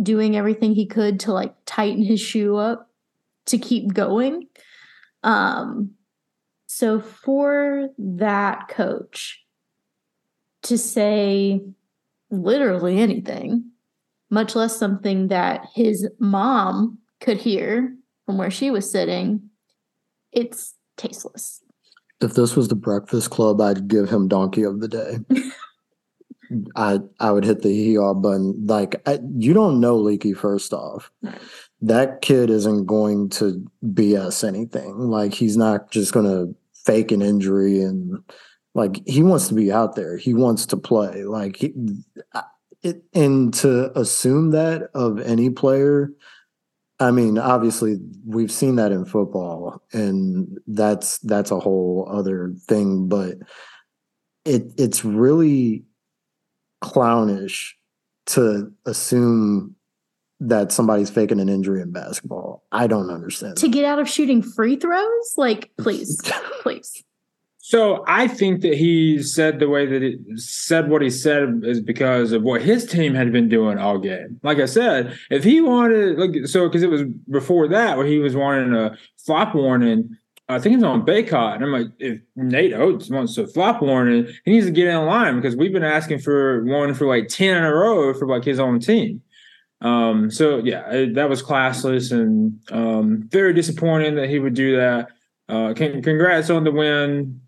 [0.02, 2.90] doing everything he could to like tighten his shoe up
[3.48, 4.48] to keep going.
[5.24, 5.92] Um,
[6.68, 9.45] so for that coach
[10.66, 11.62] to say
[12.30, 13.72] literally anything,
[14.30, 17.96] much less something that his mom could hear
[18.26, 19.50] from where she was sitting,
[20.32, 21.62] it's tasteless.
[22.22, 25.20] If this was the Breakfast Club, I'd give him Donkey of the Day.
[26.76, 28.66] I I would hit the hee haw button.
[28.66, 30.34] Like I, you don't know Leaky.
[30.34, 31.12] First off,
[31.82, 34.98] that kid isn't going to BS anything.
[34.98, 36.56] Like he's not just going to
[36.86, 38.24] fake an injury and
[38.76, 40.18] like he wants to be out there.
[40.18, 41.24] He wants to play.
[41.24, 41.74] Like he,
[42.84, 46.12] it, and to assume that of any player.
[47.00, 53.08] I mean, obviously, we've seen that in football, and that's that's a whole other thing.
[53.08, 53.38] But
[54.44, 55.86] it it's really
[56.82, 57.78] clownish
[58.28, 59.76] to assume
[60.42, 62.66] that somebody's faking an injury in basketball.
[62.74, 63.56] I don't understand.
[63.58, 65.34] To get out of shooting free throws?
[65.38, 66.22] Like, please,
[66.62, 67.05] please.
[67.68, 71.82] So I think that he said the way that he said what he said is
[71.82, 74.40] because of what his team had been doing all game.
[74.44, 78.20] Like I said, if he wanted, like, so because it was before that where he
[78.20, 80.16] was wanting a flop warning.
[80.48, 81.56] I think it's on Bacot.
[81.56, 85.04] And I'm like, if Nate Oats wants a flop warning, he needs to get in
[85.08, 88.44] line because we've been asking for one for like 10 in a row for like
[88.44, 89.24] his own team.
[89.82, 94.76] Um, so yeah, it, that was classless and um, very disappointing that he would do
[94.78, 95.08] that.
[95.50, 97.42] Uh, congrats on the win.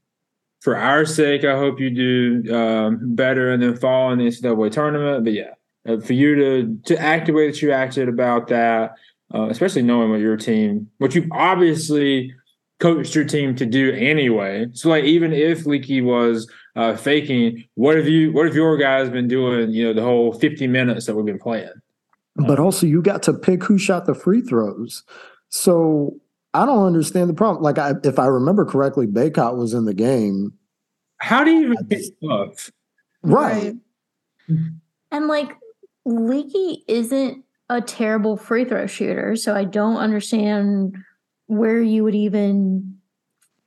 [0.68, 4.70] For our sake, I hope you do um, better and then fall in the NCAA
[4.70, 5.24] tournament.
[5.24, 5.54] But yeah,
[5.88, 8.96] uh, for you to to act the way that you acted about that,
[9.34, 12.34] uh, especially knowing what your team, what you obviously
[12.82, 14.66] coached your team to do anyway.
[14.74, 18.34] So like, even if Leaky was uh, faking, what have you?
[18.34, 19.72] What have your guys been doing?
[19.72, 21.72] You know, the whole fifty minutes that we've been playing.
[22.36, 25.06] but also, you got to pick who shot the free throws.
[25.48, 26.20] So
[26.54, 27.64] I don't understand the problem.
[27.64, 30.57] Like, I, if I remember correctly, Bacot was in the game,
[31.18, 32.72] How do you even pick stuff?
[33.24, 33.76] right?
[35.12, 35.56] And like,
[36.06, 40.96] Leaky isn't a terrible free throw shooter, so I don't understand
[41.48, 42.98] where you would even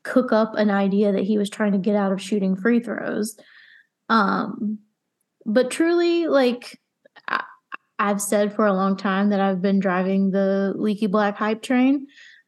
[0.03, 3.36] cook up an idea that he was trying to get out of shooting free throws.
[4.09, 4.78] Um,
[5.44, 6.80] but truly, like
[7.28, 7.44] I,
[7.98, 12.07] I've said for a long time that I've been driving the Leaky Black hype train,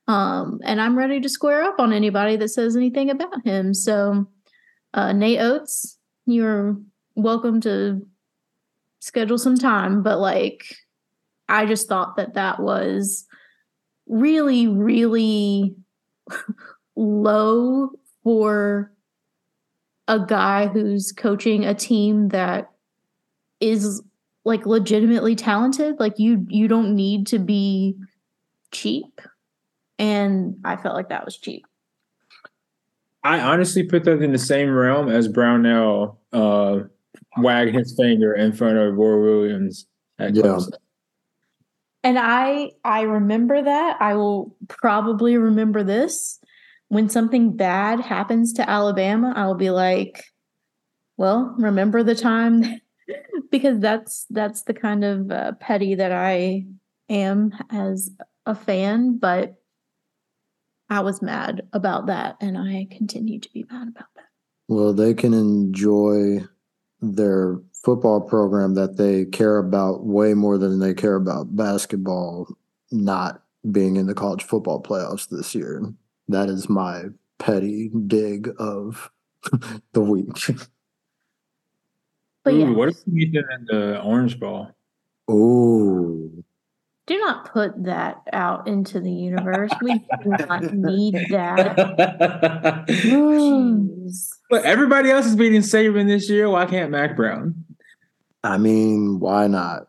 [0.09, 3.75] um, and I'm ready to square up on anybody that says anything about him.
[3.75, 4.27] So,
[4.95, 6.77] uh, Nate Oats, you're
[7.15, 8.07] welcome to
[9.01, 10.65] schedule some time, but like
[11.49, 13.27] I just thought that that was
[14.07, 15.75] really, really
[16.97, 17.91] low
[18.23, 18.93] for
[20.09, 22.71] a guy who's coaching a team that
[23.61, 24.03] is
[24.45, 25.99] like legitimately talented.
[26.01, 27.97] Like you, you don't need to be
[28.71, 29.21] cheap,
[29.99, 31.67] and I felt like that was cheap.
[33.25, 36.81] I honestly put that in the same realm as Brownell uh,
[37.39, 39.87] wagging his finger in front of Roy Williams
[40.19, 40.43] at Yeah.
[40.43, 40.73] Clemson.
[42.05, 43.97] And I I remember that.
[44.01, 46.41] I will probably remember this
[46.89, 49.33] when something bad happens to Alabama.
[49.37, 50.25] I will be like,
[51.17, 52.65] well, remember the time
[53.53, 56.67] because that's that's the kind of uh, petty that I
[57.09, 58.11] am as
[58.47, 59.62] a fan, but
[60.93, 64.27] I was mad about that and I continue to be mad about that.
[64.69, 66.45] Well, they can enjoy
[67.01, 72.47] their football program that they care about way more than they care about basketball
[72.91, 75.83] not being in the college football playoffs this year.
[76.29, 77.05] That is my
[77.39, 79.11] petty dig of
[79.95, 80.27] the week.
[82.45, 84.69] But Ooh, yeah, what if we did in the Orange Bowl?
[85.31, 86.45] Ooh.
[87.07, 89.73] Do not put that out into the universe.
[89.83, 91.77] We do not need that.
[92.89, 94.29] Jeez.
[94.51, 96.47] But everybody else is beating Saban this year.
[96.51, 97.65] Why can't Mack Brown?
[98.45, 99.89] I mean, why not?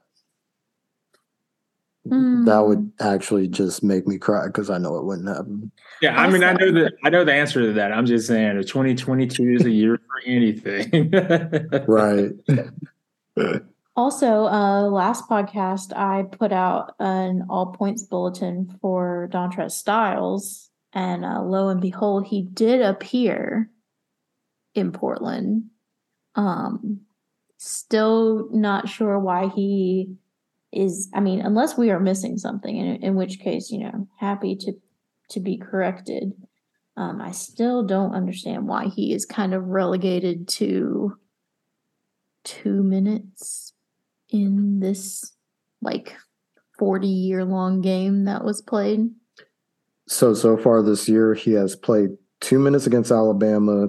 [2.05, 2.45] That Hmm.
[2.67, 5.69] would actually just make me cry because I know it wouldn't happen.
[6.01, 7.91] Yeah, I mean, I know the I know the answer to that.
[7.91, 11.11] I'm just saying, 2022 is a year for anything.
[11.87, 12.31] Right.
[13.95, 21.23] Also, uh, last podcast, I put out an all points bulletin for Dontrez Styles, and
[21.23, 23.69] uh, lo and behold, he did appear
[24.73, 25.65] in Portland.
[26.33, 27.01] Um,
[27.57, 30.15] still not sure why he
[30.71, 31.09] is.
[31.13, 34.73] I mean, unless we are missing something, in, in which case, you know, happy to
[35.29, 36.33] to be corrected.
[36.97, 41.17] Um, I still don't understand why he is kind of relegated to
[42.43, 43.72] two minutes
[44.33, 45.31] in this
[45.81, 46.17] like
[46.79, 49.09] 40 year long game that was played.
[50.09, 52.09] So so far this year, he has played
[52.41, 53.87] two minutes against Alabama,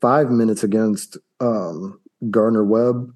[0.00, 3.12] five minutes against um, Gardner Webb,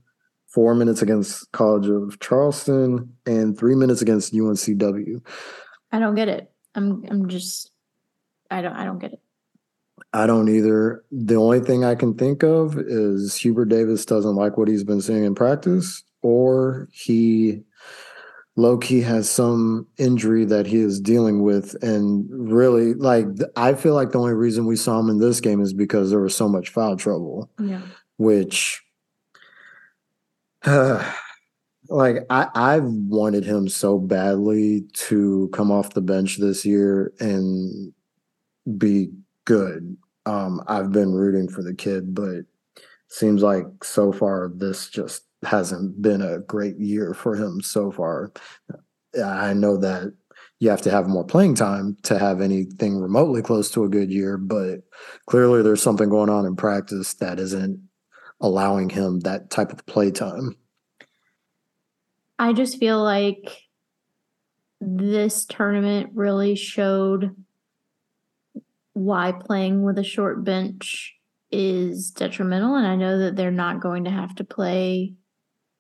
[0.49, 5.25] four minutes against College of Charleston, and three minutes against UNCW.
[5.93, 6.51] I don't get it.
[6.75, 7.71] I'm I'm just
[8.51, 9.21] I don't I don't get it.
[10.13, 11.05] I don't either.
[11.13, 15.01] The only thing I can think of is Hubert Davis doesn't like what he's been
[15.01, 17.63] seeing in practice, or he
[18.57, 21.75] low key has some injury that he is dealing with.
[21.83, 25.61] And really, like, I feel like the only reason we saw him in this game
[25.63, 27.81] is because there was so much foul trouble, Yeah.
[28.19, 28.83] which,
[30.67, 37.93] like, I, I've wanted him so badly to come off the bench this year and
[38.77, 39.11] be
[39.47, 39.97] good.
[40.27, 42.43] Um, I've been rooting for the kid, but
[43.09, 48.33] seems like so far this just hasn't been a great year for him so far.
[49.25, 50.13] I know that
[50.59, 54.11] you have to have more playing time to have anything remotely close to a good
[54.11, 54.81] year, but
[55.27, 57.81] clearly there's something going on in practice that isn't
[58.41, 60.57] allowing him that type of play time.
[62.39, 63.51] I just feel like
[64.81, 67.35] this tournament really showed
[68.93, 71.15] why playing with a short bench
[71.51, 72.77] is detrimental.
[72.77, 75.15] And I know that they're not going to have to play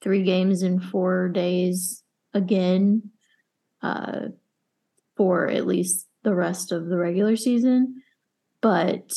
[0.00, 3.10] three games in four days again
[3.82, 4.28] uh,
[5.16, 8.02] for at least the rest of the regular season.
[8.60, 9.10] But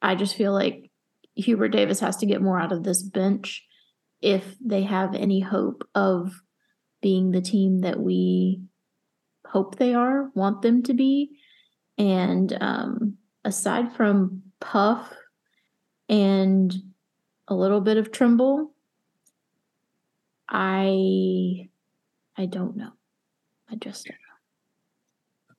[0.00, 0.90] I just feel like
[1.34, 3.64] Hubert Davis has to get more out of this bench
[4.20, 6.42] if they have any hope of
[7.00, 8.60] being the team that we
[9.46, 11.30] hope they are, want them to be.
[11.96, 15.12] And um, aside from Puff
[16.08, 16.74] and
[17.46, 18.72] a little bit of Trimble,
[20.48, 21.68] I
[22.36, 22.92] I don't know.
[23.70, 25.54] I just don't know.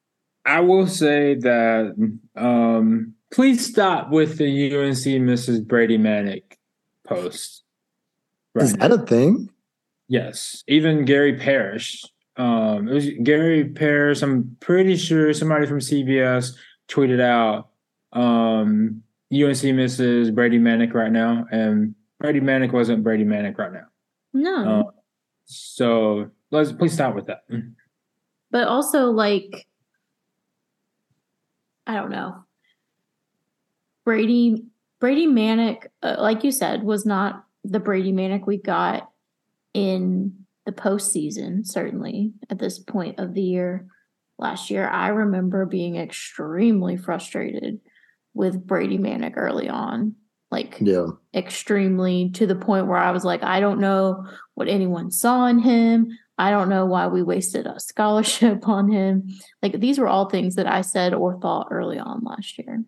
[0.45, 5.65] I will say that um, please stop with the UNC Mrs.
[5.65, 6.43] Brady Manek
[7.05, 7.63] post.
[8.55, 9.49] Is Right that a thing?
[10.07, 12.03] Yes, even Gary Parrish.
[12.35, 14.23] Um, it was Gary Parrish.
[14.23, 16.55] I'm pretty sure somebody from CBS
[16.87, 17.69] tweeted out
[18.13, 23.85] um, UNC misses Brady Manek right now, and Brady Manek wasn't Brady Manek right now.
[24.33, 24.79] No.
[24.87, 24.91] Uh,
[25.45, 27.43] so let's please start with that.
[28.51, 29.67] but also like
[31.87, 32.43] I don't know.
[34.05, 34.65] Brady
[34.99, 39.09] Brady Manek, uh, like you said, was not the Brady Manek we got
[39.73, 40.33] in
[40.65, 43.87] the postseason, certainly at this point of the year
[44.39, 47.79] last year, I remember being extremely frustrated
[48.33, 50.15] with Brady Manek early on.
[50.51, 51.07] Like Yeah.
[51.33, 54.25] extremely to the point where I was like, I don't know
[54.55, 56.17] what anyone saw in him.
[56.39, 59.27] I don't know why we wasted a scholarship on him.
[59.61, 62.83] Like these were all things that I said or thought early on last year.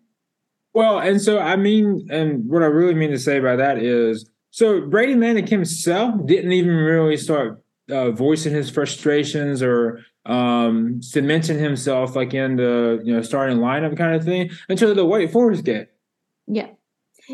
[0.74, 4.28] Well, and so I mean, and what I really mean to say by that is,
[4.50, 11.58] so Brady Manek himself didn't even really start uh, voicing his frustrations or um cementing
[11.58, 15.64] himself like in the you know starting lineup kind of thing until the Wake Forest
[15.64, 15.86] game.
[16.46, 16.68] Yeah.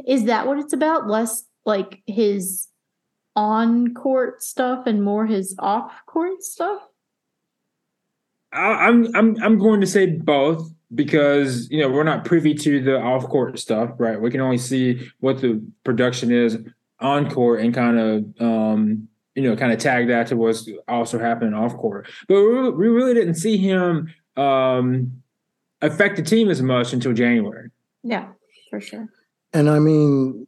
[0.07, 1.09] Is that what it's about?
[1.09, 2.69] Less like his
[3.37, 6.81] on court stuff and more his off court stuff?
[8.53, 12.83] I, I'm I'm I'm going to say both because you know we're not privy to
[12.83, 14.21] the off court stuff, right?
[14.21, 16.59] We can only see what the production is
[17.01, 21.19] on court and kind of um you know kind of tag that to what's also
[21.19, 22.09] happening off court.
[22.27, 25.23] But we, we really didn't see him um
[25.81, 27.71] affect the team as much until January.
[28.03, 28.29] Yeah,
[28.71, 29.09] for sure.
[29.53, 30.47] And I mean,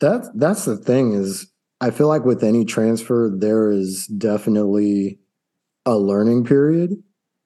[0.00, 5.18] that's that's the thing is I feel like with any transfer, there is definitely
[5.86, 7.02] a learning period.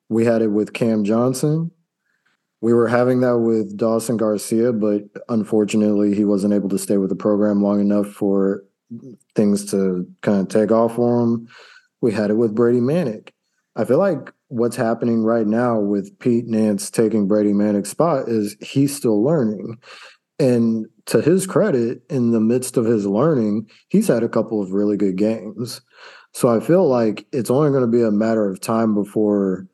[0.09, 1.70] We had it with Cam Johnson.
[2.61, 7.11] We were having that with Dawson Garcia, but unfortunately, he wasn't able to stay with
[7.11, 8.64] the program long enough for
[9.34, 11.48] things to kind of take off for him.
[12.00, 13.30] We had it with Brady Manek.
[13.76, 18.57] I feel like what's happening right now with Pete Nance taking Brady Manek's spot is
[18.61, 19.78] he's still learning.
[20.38, 24.72] And to his credit, in the midst of his learning, he's had a couple of
[24.72, 25.80] really good games.
[26.32, 29.68] So I feel like it's only going to be a matter of time before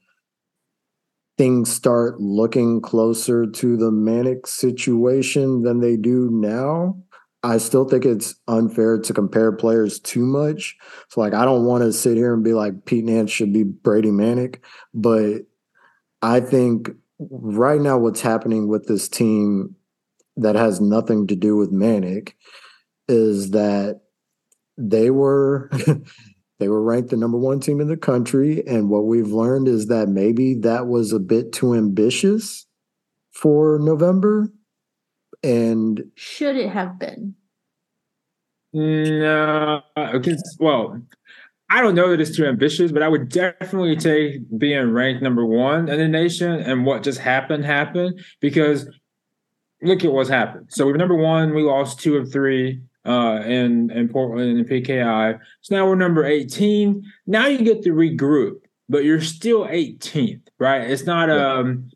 [1.39, 6.99] things start looking closer to the Manek situation than they do now.
[7.43, 10.77] I still think it's unfair to compare players too much.
[11.09, 13.63] So like I don't want to sit here and be like Pete Nance should be
[13.63, 14.59] Brady Manek,
[14.93, 15.47] but
[16.21, 19.75] I think right now what's happening with this team
[20.37, 22.33] that has nothing to do with Manek
[23.09, 24.01] is that
[24.79, 25.71] they were
[26.59, 28.63] they were ranked the number one team in the country.
[28.67, 32.67] And what we've learned is that maybe that was a bit too ambitious
[33.33, 34.53] for November.
[35.43, 37.35] And Should it have been?
[38.73, 41.01] No, because well,
[41.71, 45.45] I don't know that it's too ambitious, but I would definitely take being ranked number
[45.47, 48.21] one in the nation and what just happened happened.
[48.41, 48.89] Because
[49.83, 50.67] look at what's happened.
[50.71, 55.39] So we're number one, we lost two of three uh in in Portland and PKI.
[55.63, 57.03] So now we're number 18.
[57.27, 58.57] Now you get to regroup,
[58.89, 60.83] but you're still 18th, right?
[60.83, 61.91] It's not um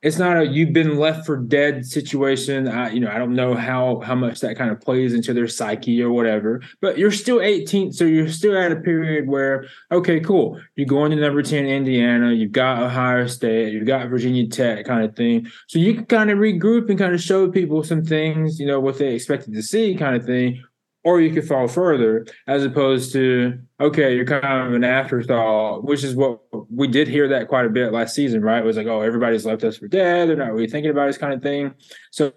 [0.00, 2.68] it's not a you've been left for dead situation.
[2.68, 5.48] I, you know, I don't know how how much that kind of plays into their
[5.48, 6.62] psyche or whatever.
[6.80, 10.60] But you're still 18, so you're still at a period where okay, cool.
[10.76, 12.32] You're going to number 10 Indiana.
[12.32, 13.72] You've got Ohio State.
[13.72, 15.48] You've got Virginia Tech, kind of thing.
[15.66, 18.78] So you can kind of regroup and kind of show people some things, you know,
[18.78, 20.62] what they expected to see, kind of thing.
[21.04, 26.04] Or you could fall further, as opposed to okay, you're kind of an afterthought, which
[26.04, 26.40] is what
[26.70, 28.58] we did hear that quite a bit last season, right?
[28.58, 30.28] It was like, oh, everybody's left us for dead.
[30.28, 31.72] They're not really thinking about us, kind of thing.
[32.10, 32.32] So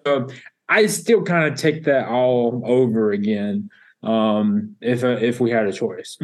[0.69, 3.69] I still kind of take that all over again
[4.03, 6.17] um, if uh, if we had a choice.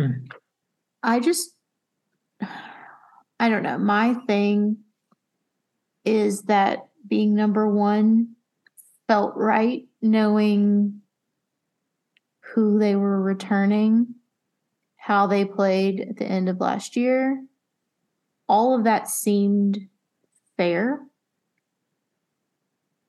[1.04, 1.52] I just
[3.40, 3.78] I don't know.
[3.78, 4.78] My thing
[6.06, 8.36] is that being number one
[9.08, 11.02] felt right, knowing
[12.54, 14.16] who they were returning,
[14.96, 17.44] how they played at the end of last year.
[18.48, 19.88] All of that seemed
[20.56, 21.02] fair.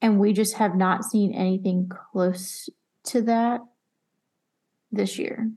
[0.00, 2.68] And we just have not seen anything close
[3.04, 3.60] to that
[4.92, 5.50] this year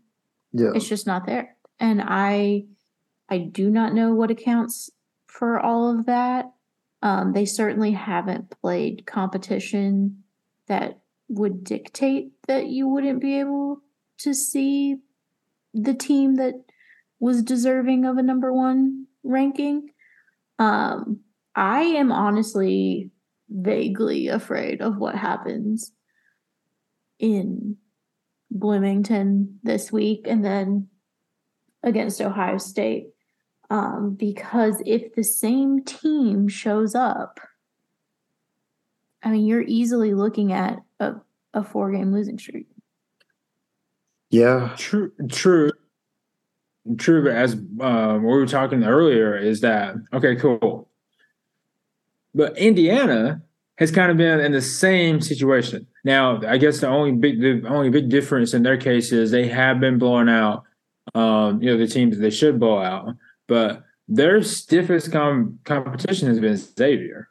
[0.53, 0.71] yeah.
[0.73, 2.63] it's just not there and i
[3.29, 4.89] i do not know what accounts
[5.27, 6.51] for all of that
[7.03, 10.23] um, they certainly haven't played competition
[10.67, 10.99] that
[11.31, 13.81] would dictate that you wouldn't be able
[14.19, 14.97] to see
[15.73, 16.53] the team that
[17.19, 19.89] was deserving of a number one ranking
[20.59, 21.19] um,
[21.55, 23.09] i am honestly
[23.49, 25.91] vaguely afraid of what happens
[27.19, 27.77] in
[28.49, 30.89] Bloomington this week and then
[31.83, 33.07] against Ohio State.
[33.69, 37.39] Um, because if the same team shows up,
[39.23, 41.21] I mean, you're easily looking at a,
[41.53, 42.67] a four game losing streak.
[44.29, 44.73] Yeah.
[44.77, 45.71] True, true,
[46.97, 47.23] true.
[47.23, 50.35] But as um, we were talking earlier, is that okay?
[50.35, 50.89] Cool.
[52.33, 53.41] But Indiana
[53.77, 55.85] has kind of been in the same situation.
[56.05, 59.47] Now, I guess the only big the only big difference in their case is they
[59.49, 60.63] have been blown out
[61.15, 63.15] um, you know, the teams they should blow out.
[63.47, 67.29] But their stiffest com- competition has been Xavier,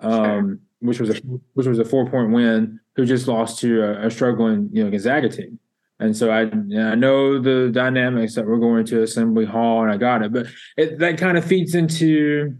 [0.00, 0.58] um, sure.
[0.80, 1.14] Which was a
[1.54, 2.80] which was a four point win.
[2.96, 5.58] Who just lost to a, a struggling you know Gonzaga team.
[5.98, 9.96] And so I I know the dynamics that we're going to Assembly Hall, and I
[9.96, 10.32] got it.
[10.32, 12.56] But it, that kind of feeds into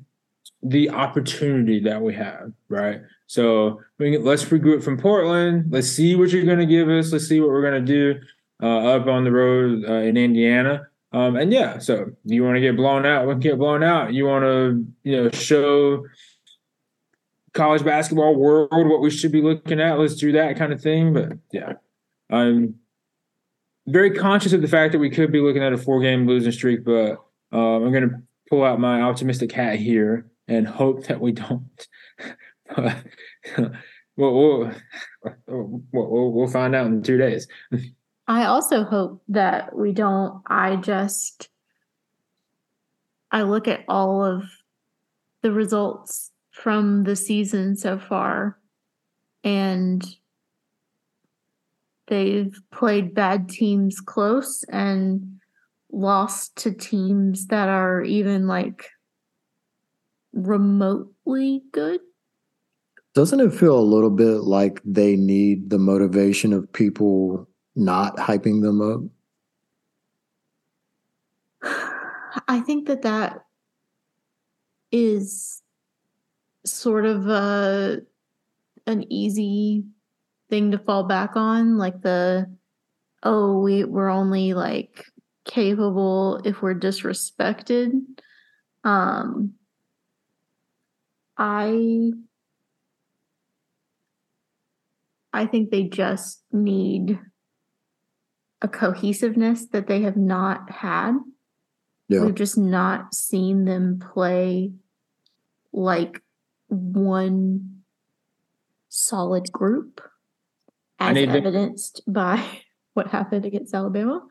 [0.62, 3.00] the opportunity that we have, right?
[3.26, 5.66] So we can, let's regroup from Portland.
[5.70, 7.12] Let's see what you're going to give us.
[7.12, 8.20] Let's see what we're going to do
[8.62, 10.86] uh, up on the road uh, in Indiana.
[11.12, 14.12] Um, and yeah, so you want to get blown out, we can get blown out.
[14.12, 16.04] You want to, you know, show
[17.52, 19.98] college basketball world what we should be looking at.
[19.98, 21.12] Let's do that kind of thing.
[21.12, 21.74] But yeah,
[22.30, 22.76] I'm
[23.86, 26.52] very conscious of the fact that we could be looking at a four game losing
[26.52, 27.12] streak, but
[27.52, 31.88] um, I'm going to pull out my optimistic hat here and hope that we don't.
[32.76, 33.74] we'll,
[34.16, 34.72] we'll,
[35.46, 37.48] we'll, we'll find out in two days.
[38.26, 40.42] I also hope that we don't.
[40.46, 41.48] I just,
[43.32, 44.44] I look at all of
[45.42, 48.58] the results from the season so far,
[49.44, 50.04] and
[52.08, 55.40] they've played bad teams close and
[55.92, 58.90] lost to teams that are even like
[60.32, 62.00] remotely good.
[63.14, 68.62] Doesn't it feel a little bit like they need the motivation of people not hyping
[68.62, 69.00] them up?
[72.48, 73.44] I think that that
[74.92, 75.62] is
[76.64, 78.00] sort of a
[78.86, 79.84] an easy
[80.48, 82.46] thing to fall back on like the
[83.22, 85.04] oh we we're only like
[85.44, 87.92] capable if we're disrespected
[88.84, 89.52] um
[91.36, 92.10] i
[95.32, 97.18] i think they just need
[98.62, 101.16] a cohesiveness that they have not had.
[102.08, 102.24] Yeah.
[102.24, 104.72] We've just not seen them play
[105.72, 106.22] like
[106.70, 107.82] one
[108.88, 110.00] solid group
[110.98, 112.44] as evidenced to, by
[112.94, 114.22] what happened against Alabama.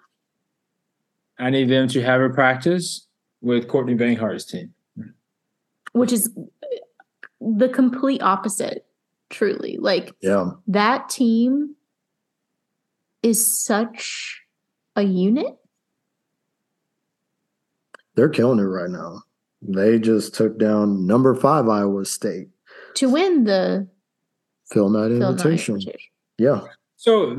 [1.37, 3.07] I need them to have a practice
[3.41, 4.73] with Courtney Banghart's team.
[5.93, 6.29] Which is
[7.39, 8.85] the complete opposite,
[9.29, 9.77] truly.
[9.79, 10.51] Like yeah.
[10.67, 11.75] that team
[13.23, 14.41] is such
[14.95, 15.57] a unit.
[18.15, 19.21] They're killing it right now.
[19.61, 22.47] They just took down number five Iowa State
[22.95, 23.87] to win the
[24.71, 25.81] Phil Knight Invitation.
[26.37, 26.61] Yeah.
[26.95, 27.37] So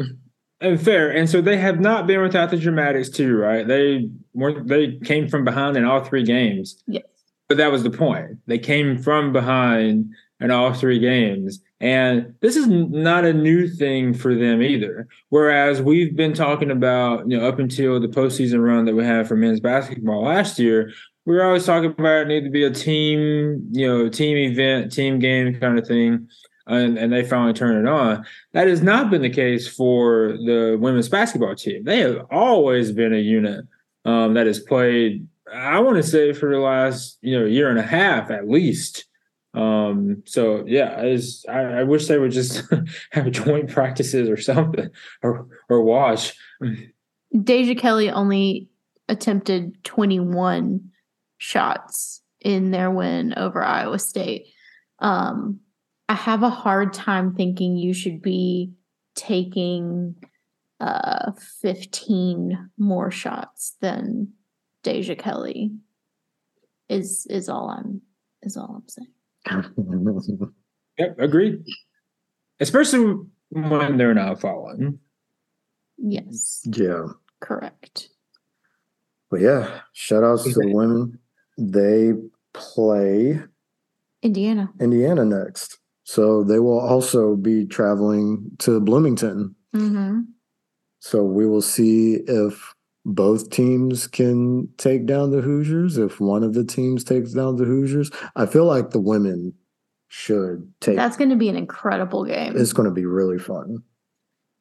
[0.60, 1.10] and fair.
[1.10, 3.66] And so they have not been without the dramatics too, right?
[3.66, 6.82] They weren't they came from behind in all three games.
[6.86, 7.04] Yes.
[7.48, 8.38] But that was the point.
[8.46, 11.60] They came from behind in all three games.
[11.80, 15.08] And this is not a new thing for them either.
[15.30, 19.26] Whereas we've been talking about, you know, up until the postseason run that we had
[19.26, 20.92] for men's basketball last year,
[21.30, 24.90] we were always talking about it need to be a team, you know, team event,
[24.90, 26.28] team game kind of thing.
[26.66, 28.24] And, and they finally turned it on.
[28.52, 31.84] That has not been the case for the women's basketball team.
[31.84, 33.64] They have always been a unit
[34.04, 37.78] um, that has played, I want to say, for the last you know year and
[37.78, 39.06] a half at least.
[39.54, 42.62] Um, so yeah, as I, I, wish they would just
[43.10, 44.90] have joint practices or something
[45.22, 46.36] or or watch.
[47.42, 48.68] Deja Kelly only
[49.08, 50.90] attempted 21
[51.40, 54.46] shots in their win over Iowa State.
[55.00, 55.60] Um,
[56.08, 58.72] I have a hard time thinking you should be
[59.16, 60.14] taking
[60.78, 64.32] uh 15 more shots than
[64.82, 65.72] Deja Kelly
[66.88, 68.00] is is all I'm
[68.42, 70.54] is all I'm saying
[70.98, 71.62] yep, agreed.
[72.60, 73.16] Especially
[73.50, 74.98] when they're not falling.
[75.96, 76.62] Yes.
[76.64, 77.06] Yeah.
[77.40, 78.08] Correct.
[79.30, 81.18] But yeah, shout outs to the women.
[81.58, 82.12] They
[82.52, 83.40] play
[84.22, 84.70] Indiana.
[84.80, 85.78] Indiana next.
[86.04, 89.54] So they will also be traveling to Bloomington.
[89.74, 90.20] Mm-hmm.
[90.98, 92.74] So we will see if
[93.04, 95.98] both teams can take down the Hoosiers.
[95.98, 99.54] If one of the teams takes down the Hoosiers, I feel like the women
[100.08, 100.96] should take.
[100.96, 102.54] That's going to be an incredible game.
[102.56, 103.82] It's going to be really fun.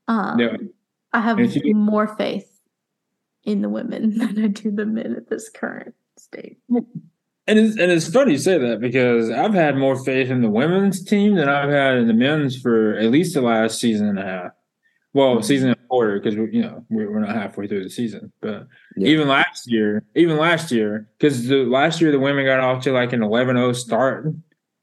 [0.08, 0.56] Um, yeah.
[1.12, 2.48] I have you, more faith
[3.44, 6.57] in the women than I do the men at this current state.
[6.70, 10.49] And it's, and it's funny you say that because I've had more faith in the
[10.49, 14.20] women's team than I've had in the men's for at least the last season and
[14.20, 14.51] a half.
[15.13, 15.43] Well, mm-hmm.
[15.43, 18.32] season and a quarter because you know we're, we're not halfway through the season.
[18.41, 19.07] But yeah.
[19.07, 22.91] even last year, even last year, because the last year the women got off to
[22.91, 24.28] like an 11-0 start.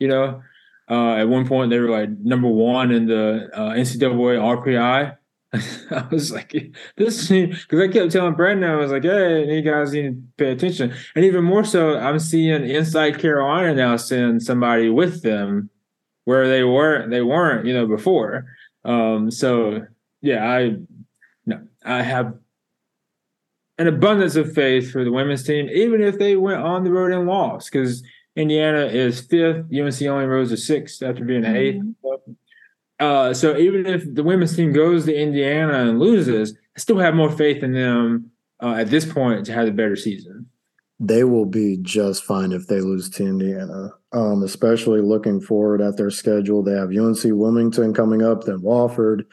[0.01, 0.43] You know,
[0.91, 5.17] uh, at one point they were like number one in the uh, NCAA RPI.
[5.91, 6.53] I was like,
[6.97, 10.53] this because I kept telling Brandon, I was like, hey, you guys need to pay
[10.53, 10.95] attention.
[11.15, 15.71] And even more so, I'm seeing inside Carolina now send somebody with them
[16.25, 18.47] where they weren't they weren't, you know, before.
[18.85, 19.87] Um, so
[20.23, 20.77] yeah, I
[21.47, 22.35] no, I have
[23.79, 27.13] an abundance of faith for the women's team, even if they went on the road
[27.13, 28.03] and lost, because
[28.35, 31.57] Indiana is fifth, UNC only rose to sixth after being mm-hmm.
[31.57, 31.83] eighth.
[32.99, 37.15] Uh, so even if the women's team goes to Indiana and loses, I still have
[37.15, 38.31] more faith in them
[38.63, 40.49] uh, at this point to have a better season.
[40.99, 43.91] They will be just fine if they lose to Indiana.
[44.13, 46.63] Um, especially looking forward at their schedule.
[46.63, 49.25] They have UNC Wilmington coming up, then Wofford,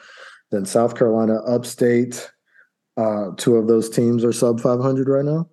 [0.50, 2.30] then South Carolina Upstate.
[2.98, 5.48] Uh, two of those teams are sub 500 right now.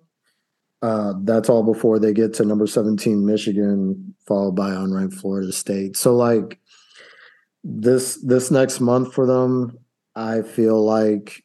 [0.82, 5.96] Uh, that's all before they get to number 17 Michigan, followed by unranked Florida State.
[5.96, 6.58] So like
[7.64, 9.78] this this next month for them,
[10.14, 11.42] I feel like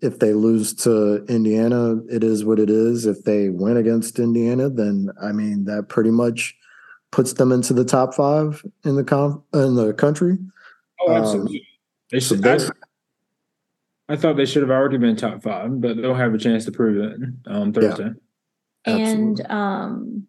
[0.00, 3.06] if they lose to Indiana, it is what it is.
[3.06, 6.56] If they win against Indiana, then I mean that pretty much
[7.10, 10.38] puts them into the top five in the com in the country.
[11.00, 11.58] Oh, absolutely.
[11.58, 11.64] Um,
[12.10, 12.42] they should.
[12.42, 12.70] So
[14.08, 16.64] I, I, thought they should have already been top five, but they'll have a chance
[16.64, 18.10] to prove it on Thursday.
[18.86, 20.26] Yeah, and um,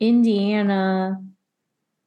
[0.00, 1.22] Indiana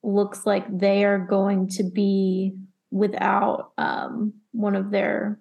[0.06, 2.53] looks like they are going to be
[2.91, 5.39] without um, one of their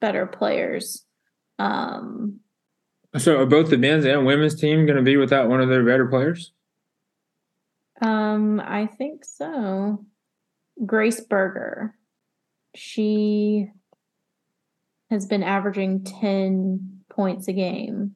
[0.00, 1.04] better players.
[1.58, 2.40] Um,
[3.16, 5.84] so are both the men's and women's team going to be without one of their
[5.84, 6.52] better players?
[8.00, 10.04] Um, I think so.
[10.84, 11.94] Grace Berger.
[12.76, 13.70] She
[15.10, 18.14] has been averaging 10 points a game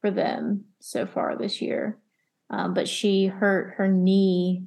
[0.00, 1.98] for them so far this year.
[2.50, 4.64] Um, but she hurt her knee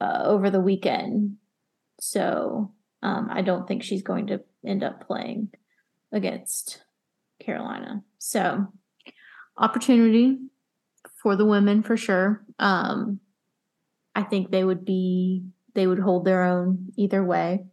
[0.00, 1.36] uh, over the weekend.
[2.00, 2.72] So
[3.02, 5.50] um, I don't think she's going to end up playing
[6.12, 6.82] against
[7.40, 8.02] Carolina.
[8.18, 8.66] So
[9.56, 10.38] opportunity
[11.22, 12.44] for the women for sure.
[12.58, 13.20] Um,
[14.14, 15.44] I think they would be
[15.74, 17.66] they would hold their own either way.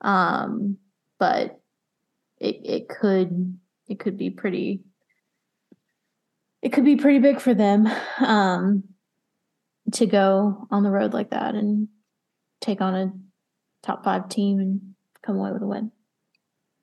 [0.00, 0.78] Um,
[1.18, 1.60] but
[2.38, 3.58] it it could
[3.88, 4.82] it could be pretty
[6.62, 7.88] it could be pretty big for them.
[8.20, 8.84] Um,
[9.92, 11.88] to go on the road like that and
[12.60, 13.12] take on a
[13.82, 14.80] top five team and
[15.22, 15.92] come away with a win.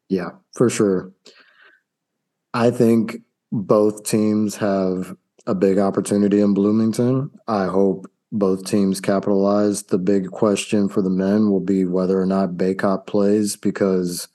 [0.09, 1.11] Yeah, for sure.
[2.53, 3.17] I think
[3.51, 5.15] both teams have
[5.47, 7.31] a big opportunity in Bloomington.
[7.47, 9.83] I hope both teams capitalize.
[9.83, 14.27] The big question for the men will be whether or not Bacot plays because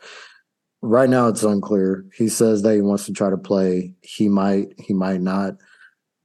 [0.82, 2.04] right now it's unclear.
[2.14, 3.94] He says that he wants to try to play.
[4.02, 5.54] He might, he might not.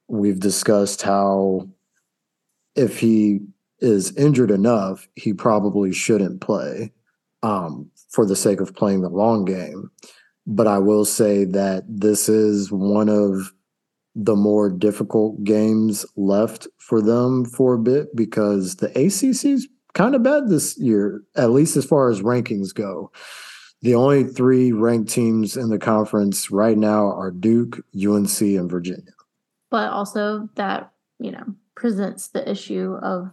[0.08, 1.70] We've discussed how
[2.76, 3.40] if he
[3.80, 6.92] is injured enough, he probably shouldn't play
[7.44, 9.90] um, for the sake of playing the long game.
[10.46, 13.54] But I will say that this is one of
[14.16, 20.16] the more difficult games left for them for a bit because the ACC is kind
[20.16, 23.12] of bad this year, at least as far as rankings go.
[23.82, 29.14] The only three ranked teams in the conference right now are Duke, UNC, and Virginia.
[29.72, 33.32] But also that, you know, presents the issue of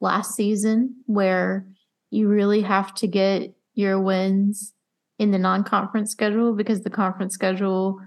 [0.00, 1.66] last season where
[2.10, 4.72] you really have to get your wins
[5.18, 8.00] in the non-conference schedule because the conference schedule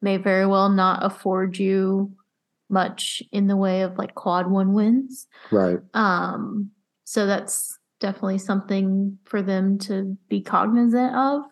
[0.00, 2.12] may very well not afford you
[2.70, 5.26] much in the way of like quad one wins.
[5.50, 5.78] Right.
[5.92, 6.70] Um
[7.02, 11.42] so that's definitely something for them to be cognizant of.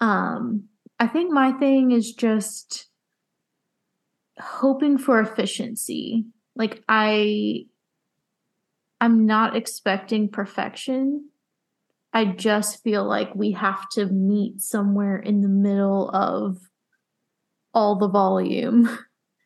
[0.00, 0.64] Um
[0.98, 2.88] I think my thing is just
[4.40, 6.24] hoping for efficiency
[6.56, 7.66] like I
[9.00, 11.28] I'm not expecting perfection.
[12.12, 16.58] I just feel like we have to meet somewhere in the middle of
[17.74, 18.96] all the volume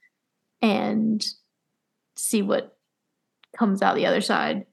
[0.62, 1.24] and
[2.16, 2.76] see what
[3.56, 4.66] comes out the other side.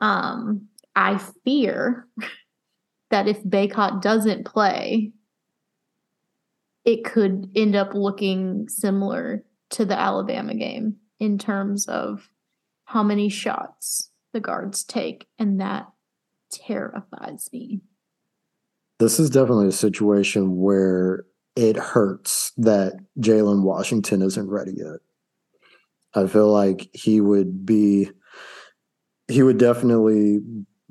[0.00, 2.06] Um, I fear
[3.10, 5.12] that if Bacot doesn't play,
[6.84, 12.28] it could end up looking similar to the Alabama game in terms of
[12.84, 15.86] how many shots the guards take, and that
[16.50, 17.80] terrifies me.
[18.98, 25.00] This is definitely a situation where it hurts that Jalen Washington isn't ready yet.
[26.14, 28.10] I feel like he would be
[29.28, 30.40] he would definitely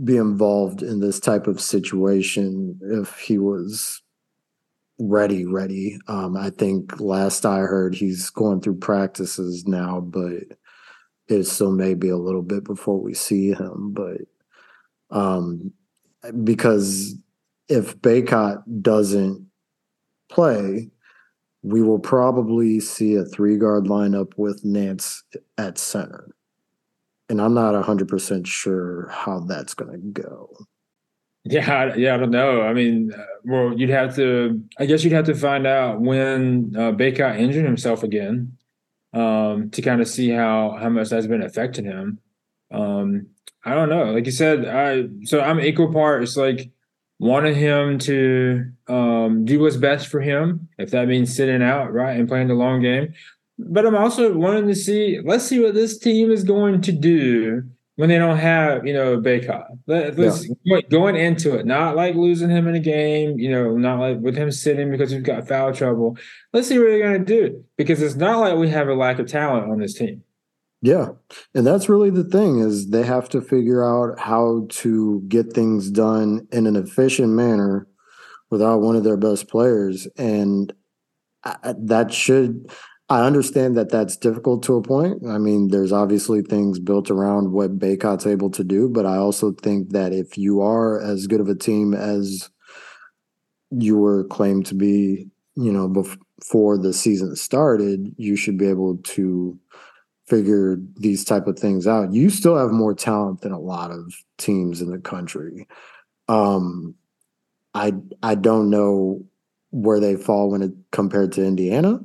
[0.04, 4.02] be involved in this type of situation if he was
[5.00, 5.98] ready, ready.
[6.08, 10.44] Um, I think last I heard he's going through practices now, but
[11.28, 13.94] it still may be a little bit before we see him.
[13.94, 14.22] But
[15.10, 15.74] um,
[16.44, 17.16] because
[17.68, 19.46] if Bacot doesn't
[20.30, 20.90] play,
[21.62, 25.24] we will probably see a three guard lineup with Nance
[25.58, 26.30] at center.
[27.28, 30.56] And I'm not 100% sure how that's going to go.
[31.48, 32.64] Yeah, yeah, I don't know.
[32.64, 34.64] I mean, uh, well, you'd have to.
[34.80, 38.58] I guess you'd have to find out when uh, Bacot injured himself again,
[39.14, 42.20] um, to kind of see how how much that's been affecting him.
[42.72, 43.28] Um,
[43.64, 44.06] I don't know.
[44.06, 46.72] Like you said, I so I'm equal parts like
[47.20, 52.20] wanting him to um, do what's best for him, if that means sitting out right
[52.20, 53.14] and playing the long game.
[53.60, 55.20] But I'm also wanting to see.
[55.24, 59.18] Let's see what this team is going to do when they don't have, you know,
[59.18, 59.66] Bacot.
[59.88, 60.82] Let, us yeah.
[60.90, 64.36] going into it, not like losing him in a game, you know, not like with
[64.36, 66.18] him sitting because we've got foul trouble.
[66.52, 69.20] Let's see what they're going to do because it's not like we have a lack
[69.20, 70.24] of talent on this team.
[70.82, 71.10] Yeah.
[71.54, 75.90] And that's really the thing is they have to figure out how to get things
[75.90, 77.88] done in an efficient manner
[78.50, 80.74] without one of their best players and
[81.44, 82.70] uh, that should
[83.08, 85.28] I understand that that's difficult to a point.
[85.28, 89.52] I mean, there's obviously things built around what Bacot's able to do, but I also
[89.52, 92.50] think that if you are as good of a team as
[93.70, 98.98] you were claimed to be, you know, before the season started, you should be able
[98.98, 99.60] to
[100.28, 102.12] figure these type of things out.
[102.12, 105.68] You still have more talent than a lot of teams in the country.
[106.28, 106.96] Um,
[107.76, 107.94] I
[108.24, 109.24] I don't know
[109.70, 112.00] where they fall when it compared to Indiana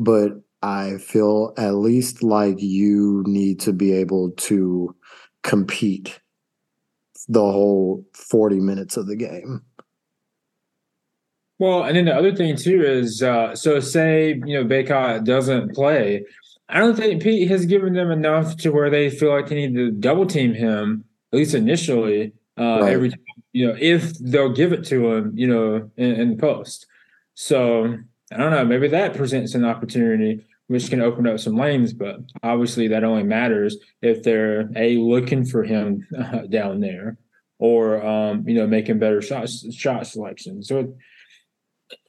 [0.00, 0.32] but
[0.62, 4.96] I feel at least like you need to be able to
[5.42, 6.18] compete
[7.28, 9.60] the whole 40 minutes of the game.
[11.58, 15.74] Well, and then the other thing too is uh, so say, you know, Bacot doesn't
[15.74, 16.24] play.
[16.70, 19.74] I don't think Pete has given them enough to where they feel like they need
[19.74, 22.92] to double team him, at least initially, uh, right.
[22.92, 23.18] every time,
[23.52, 26.86] you know, if they'll give it to him, you know, in, in the post.
[27.34, 27.98] So
[28.32, 32.20] I don't know, maybe that presents an opportunity which can open up some lanes, but
[32.44, 37.18] obviously that only matters if they're a looking for him uh, down there
[37.58, 40.62] or um, you know making better shots shot selection.
[40.62, 40.94] So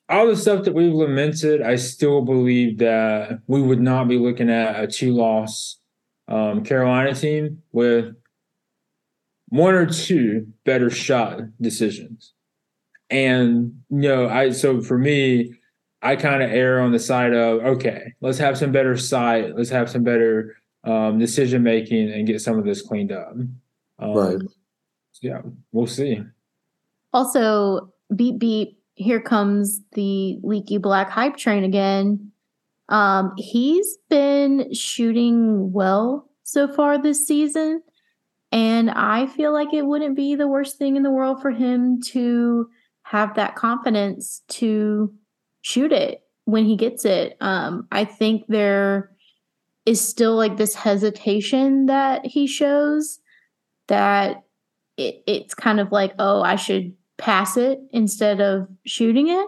[0.07, 4.51] all the stuff that we've lamented, I still believe that we would not be looking
[4.51, 5.79] at a two loss
[6.27, 8.13] um, Carolina team with
[9.49, 12.33] one or two better shot decisions.
[13.09, 15.55] And you know, I so for me,
[16.01, 19.69] I kind of err on the side of okay, let's have some better sight, let's
[19.69, 23.33] have some better um, decision making, and get some of this cleaned up.
[23.99, 24.37] Um, right.
[25.21, 25.41] Yeah,
[25.71, 26.21] we'll see.
[27.13, 28.77] Also, beep beep.
[28.95, 32.31] Here comes the Leaky Black hype train again.
[32.89, 37.83] Um, he's been shooting well so far this season,
[38.51, 42.01] and I feel like it wouldn't be the worst thing in the world for him
[42.07, 42.69] to
[43.03, 45.13] have that confidence to
[45.61, 47.37] shoot it when he gets it.
[47.41, 49.11] Um, I think there
[49.85, 53.19] is still like this hesitation that he shows
[53.87, 54.43] that
[54.97, 59.47] it, it's kind of like, oh, I should pass it instead of shooting it.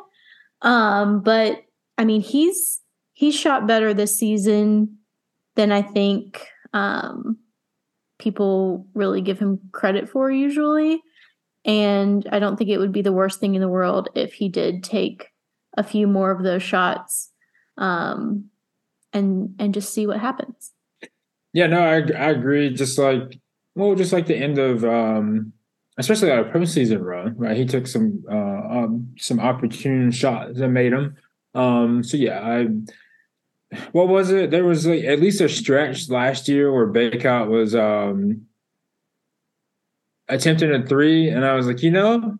[0.61, 1.63] Um, but
[1.97, 2.81] I mean, he's
[3.13, 4.97] he's shot better this season
[5.55, 7.37] than I think um,
[8.17, 11.01] people really give him credit for usually.
[11.65, 14.49] And I don't think it would be the worst thing in the world if he
[14.49, 15.29] did take
[15.75, 17.31] a few more of those shots
[17.77, 18.45] um,
[19.11, 20.71] and and just see what happens.
[21.53, 22.73] Yeah, no, I I agree.
[22.73, 23.39] Just like
[23.75, 25.53] well, just like the end of um,
[25.97, 27.57] especially our postseason run, right?
[27.57, 31.15] He took some uh, um, some opportune shots that made him.
[31.55, 32.67] Um, so yeah, I
[33.91, 34.51] what was it?
[34.51, 38.45] There was like at least a stretch last year where Bacot was um
[40.27, 42.37] attempting a three, and I was like, you know,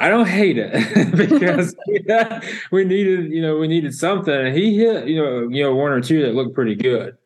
[0.00, 0.72] I don't hate it
[1.16, 2.40] because yeah,
[2.72, 4.34] we needed, you know, we needed something.
[4.34, 7.16] And he hit, you know, you know, one or two that looked pretty good.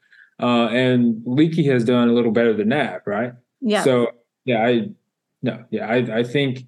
[0.42, 3.32] Uh, and Leaky has done a little better than that, right?
[3.60, 3.84] Yeah.
[3.84, 4.08] So
[4.44, 4.88] yeah, I
[5.42, 6.64] no, yeah, I I think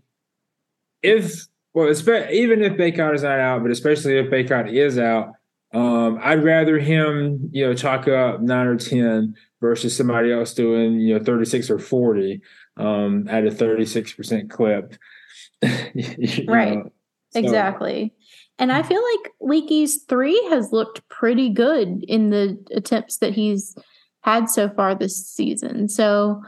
[1.02, 5.32] if well, even if Bacot is not out, but especially if Bacot is out,
[5.74, 11.00] um, I'd rather him, you know, chalk up nine or ten versus somebody else doing,
[11.00, 12.40] you know, thirty six or forty
[12.76, 14.94] um, at a thirty six percent clip.
[15.62, 16.78] right.
[16.78, 16.90] Know,
[17.30, 17.40] so.
[17.40, 18.14] Exactly.
[18.58, 23.76] And I feel like Leaky's three has looked pretty good in the attempts that he's
[24.22, 25.88] had so far this season.
[25.88, 26.42] So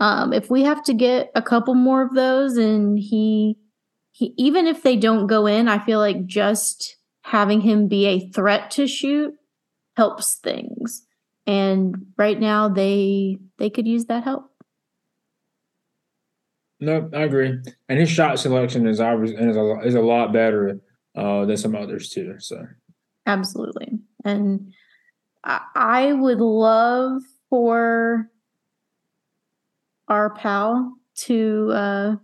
[0.00, 3.56] um, if we have to get a couple more of those and he
[4.10, 8.28] he even if they don't go in, I feel like just having him be a
[8.30, 9.34] threat to shoot
[9.96, 11.06] helps things.
[11.46, 14.50] And right now they they could use that help.
[16.82, 17.60] No, I agree.
[17.88, 20.80] And his shot selection is obviously is a, is a lot better
[21.14, 22.34] uh, than some others too.
[22.40, 22.66] So
[23.24, 24.00] Absolutely.
[24.24, 24.72] And
[25.44, 28.28] I, I would love for
[30.08, 32.16] our pal to uh,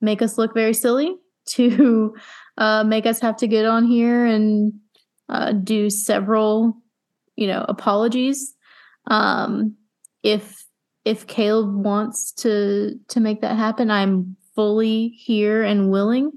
[0.00, 1.14] make us look very silly,
[1.50, 2.16] to
[2.58, 4.72] uh, make us have to get on here and
[5.28, 6.76] uh, do several,
[7.36, 8.56] you know, apologies.
[9.06, 9.76] Um,
[10.24, 10.59] if
[11.10, 16.30] if Caleb wants to to make that happen, I'm fully here and willing.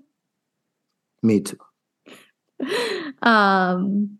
[1.21, 1.59] Me too.
[3.21, 4.17] um,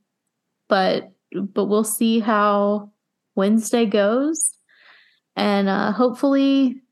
[0.70, 2.92] but but we'll see how
[3.34, 4.56] Wednesday goes,
[5.36, 6.84] and uh, hopefully,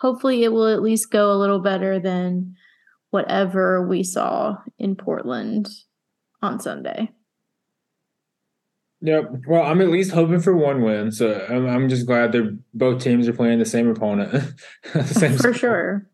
[0.00, 2.54] hopefully it will at least go a little better than
[3.10, 5.68] whatever we saw in Portland
[6.42, 7.10] on Sunday.
[9.04, 9.42] Yep.
[9.46, 13.02] Well, I'm at least hoping for one win, so I'm, I'm just glad they're both
[13.02, 14.32] teams are playing the same opponent.
[14.94, 16.08] the same For sure.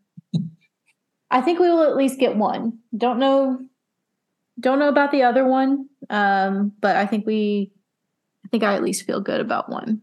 [1.31, 2.79] I think we will at least get one.
[2.95, 3.61] Don't know
[4.59, 5.87] don't know about the other one.
[6.09, 7.71] Um, but I think we
[8.45, 10.01] I think I at least feel good about one.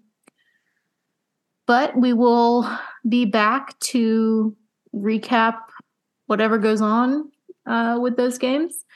[1.67, 2.67] But we will
[3.07, 4.57] be back to
[4.97, 5.59] recap
[6.25, 7.31] whatever goes on
[7.67, 8.87] uh, with those games.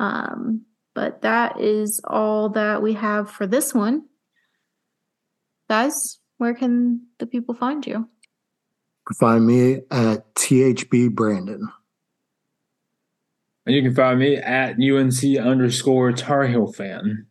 [0.00, 0.64] Um,
[0.94, 4.06] but that is all that we have for this one.
[5.68, 8.08] Guys, where can the people find you?
[9.18, 11.68] Find me at THB Brandon.
[13.64, 17.26] And you can find me at UNC underscore Tar Heel fan.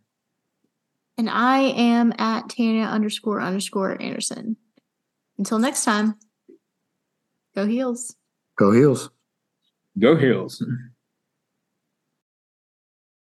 [1.18, 4.56] And I am at Tanya underscore underscore Anderson.
[5.38, 6.16] Until next time,
[7.56, 8.16] go heels.
[8.58, 9.10] Go Heels.
[10.00, 10.64] Go Heels.